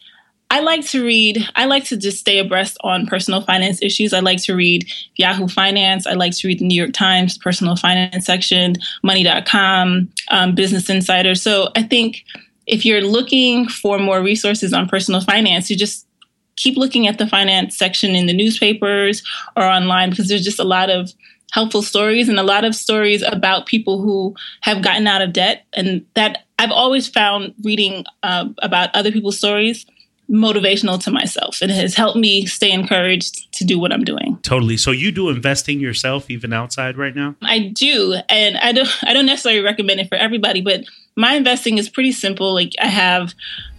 I 0.53 0.59
like 0.59 0.85
to 0.89 1.03
read, 1.03 1.43
I 1.55 1.65
like 1.65 1.85
to 1.85 1.97
just 1.97 2.19
stay 2.19 2.37
abreast 2.37 2.77
on 2.81 3.07
personal 3.07 3.41
finance 3.41 3.81
issues. 3.81 4.13
I 4.13 4.19
like 4.19 4.39
to 4.43 4.53
read 4.53 4.87
Yahoo 5.15 5.47
Finance. 5.47 6.05
I 6.05 6.13
like 6.13 6.37
to 6.37 6.47
read 6.47 6.59
the 6.59 6.65
New 6.65 6.79
York 6.79 6.93
Times 6.93 7.39
personal 7.39 7.75
finance 7.75 8.27
section, 8.27 8.75
money.com, 9.01 10.09
um, 10.29 10.53
Business 10.53 10.91
Insider. 10.91 11.33
So 11.33 11.69
I 11.75 11.81
think 11.81 12.23
if 12.67 12.85
you're 12.85 13.01
looking 13.01 13.67
for 13.67 13.99
more 13.99 14.21
resources 14.21 14.73
on 14.73 14.87
personal 14.87 15.21
finance, 15.21 15.69
you 15.69 15.75
just 15.75 16.07
keep 16.55 16.77
looking 16.77 17.07
at 17.07 17.17
the 17.17 17.27
finance 17.27 17.77
section 17.77 18.11
in 18.11 18.27
the 18.27 18.33
newspapers 18.33 19.23
or 19.55 19.63
online 19.63 20.09
because 20.09 20.27
there's 20.27 20.43
just 20.43 20.59
a 20.59 20.63
lot 20.63 20.89
of 20.89 21.11
helpful 21.51 21.81
stories 21.81 22.29
and 22.29 22.39
a 22.39 22.43
lot 22.43 22.63
of 22.63 22.75
stories 22.75 23.21
about 23.21 23.67
people 23.67 24.01
who 24.01 24.35
have 24.61 24.81
gotten 24.81 25.05
out 25.05 25.21
of 25.21 25.33
debt. 25.33 25.65
And 25.73 26.05
that 26.15 26.45
I've 26.57 26.71
always 26.71 27.07
found 27.07 27.53
reading 27.63 28.05
uh, 28.23 28.49
about 28.59 28.89
other 28.95 29.11
people's 29.11 29.37
stories 29.37 29.85
motivational 30.29 31.01
to 31.03 31.11
myself 31.11 31.61
and 31.61 31.69
it 31.69 31.75
has 31.75 31.95
helped 31.95 32.17
me 32.17 32.45
stay 32.45 32.71
encouraged 32.71 33.51
to 33.53 33.65
do 33.65 33.77
what 33.77 33.91
I'm 33.91 34.03
doing. 34.03 34.39
Totally. 34.41 34.77
So 34.77 34.91
you 34.91 35.11
do 35.11 35.29
investing 35.29 35.79
yourself 35.79 36.29
even 36.29 36.53
outside 36.53 36.97
right 36.97 37.15
now? 37.15 37.35
I 37.41 37.59
do. 37.59 38.15
And 38.29 38.57
I 38.57 38.71
don't 38.71 38.89
I 39.03 39.13
don't 39.13 39.25
necessarily 39.25 39.61
recommend 39.61 39.99
it 39.99 40.07
for 40.07 40.15
everybody, 40.15 40.61
but 40.61 40.85
my 41.15 41.33
investing 41.33 41.77
is 41.77 41.89
pretty 41.89 42.11
simple. 42.11 42.53
Like 42.53 42.73
I 42.81 42.87
have 42.87 43.33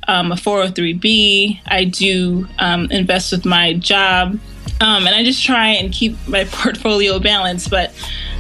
um, 0.09 0.33
a 0.33 0.37
403b. 0.37 1.61
I 1.67 1.85
do 1.85 2.47
um, 2.59 2.91
invest 2.91 3.33
with 3.33 3.45
my 3.45 3.75
job, 3.75 4.39
um, 4.81 5.07
and 5.07 5.15
I 5.15 5.25
just 5.25 5.43
try 5.43 5.69
and 5.69 5.93
keep 5.93 6.17
my 6.29 6.45
portfolio 6.51 7.19
balanced. 7.19 7.71
But 7.71 7.93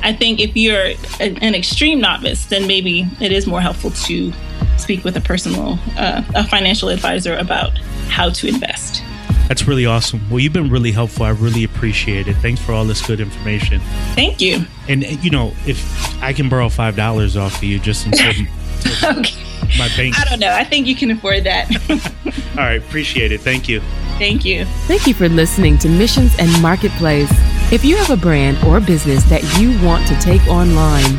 I 0.02 0.12
think 0.12 0.40
if 0.40 0.56
you're 0.56 0.92
an 1.20 1.54
extreme 1.54 2.00
novice, 2.00 2.46
then 2.46 2.66
maybe 2.66 3.06
it 3.20 3.32
is 3.32 3.46
more 3.46 3.60
helpful 3.60 3.90
to 3.90 4.32
speak 4.76 5.04
with 5.04 5.16
a 5.16 5.20
personal, 5.20 5.78
uh, 5.96 6.22
a 6.34 6.44
financial 6.44 6.88
advisor 6.88 7.36
about 7.36 7.78
how 8.08 8.30
to 8.30 8.48
invest. 8.48 9.02
That's 9.48 9.68
really 9.68 9.84
awesome. 9.84 10.28
Well, 10.30 10.40
you've 10.40 10.54
been 10.54 10.70
really 10.70 10.92
helpful. 10.92 11.26
I 11.26 11.30
really 11.30 11.64
appreciate 11.64 12.28
it. 12.28 12.34
Thanks 12.36 12.62
for 12.62 12.72
all 12.72 12.84
this 12.84 13.06
good 13.06 13.20
information. 13.20 13.80
Thank 14.14 14.40
you. 14.40 14.64
And 14.88 15.04
you 15.22 15.30
know, 15.30 15.52
if 15.66 16.22
I 16.22 16.32
can 16.32 16.48
borrow 16.48 16.68
five 16.68 16.96
dollars 16.96 17.36
off 17.36 17.58
of 17.58 17.64
you 17.64 17.78
just 17.78 18.06
until 18.06 18.30
okay. 19.04 19.42
my 19.78 19.88
bank. 19.96 20.18
I 20.18 20.24
don't 20.24 20.40
know. 20.40 20.52
I 20.52 20.64
think 20.64 20.86
you 20.86 20.96
can 20.96 21.10
afford 21.10 21.44
that. 21.44 21.70
All 22.56 22.64
right. 22.64 22.80
Appreciate 22.80 23.32
it. 23.32 23.42
Thank 23.42 23.68
you. 23.68 23.80
Thank 24.18 24.44
you. 24.44 24.64
Thank 24.86 25.06
you 25.06 25.12
for 25.12 25.28
listening 25.28 25.76
to 25.78 25.88
Missions 25.88 26.34
and 26.38 26.62
Marketplace. 26.62 27.30
If 27.72 27.84
you 27.84 27.96
have 27.96 28.10
a 28.10 28.16
brand 28.16 28.64
or 28.64 28.80
business 28.80 29.24
that 29.24 29.42
you 29.58 29.78
want 29.86 30.06
to 30.06 30.18
take 30.20 30.46
online, 30.46 31.18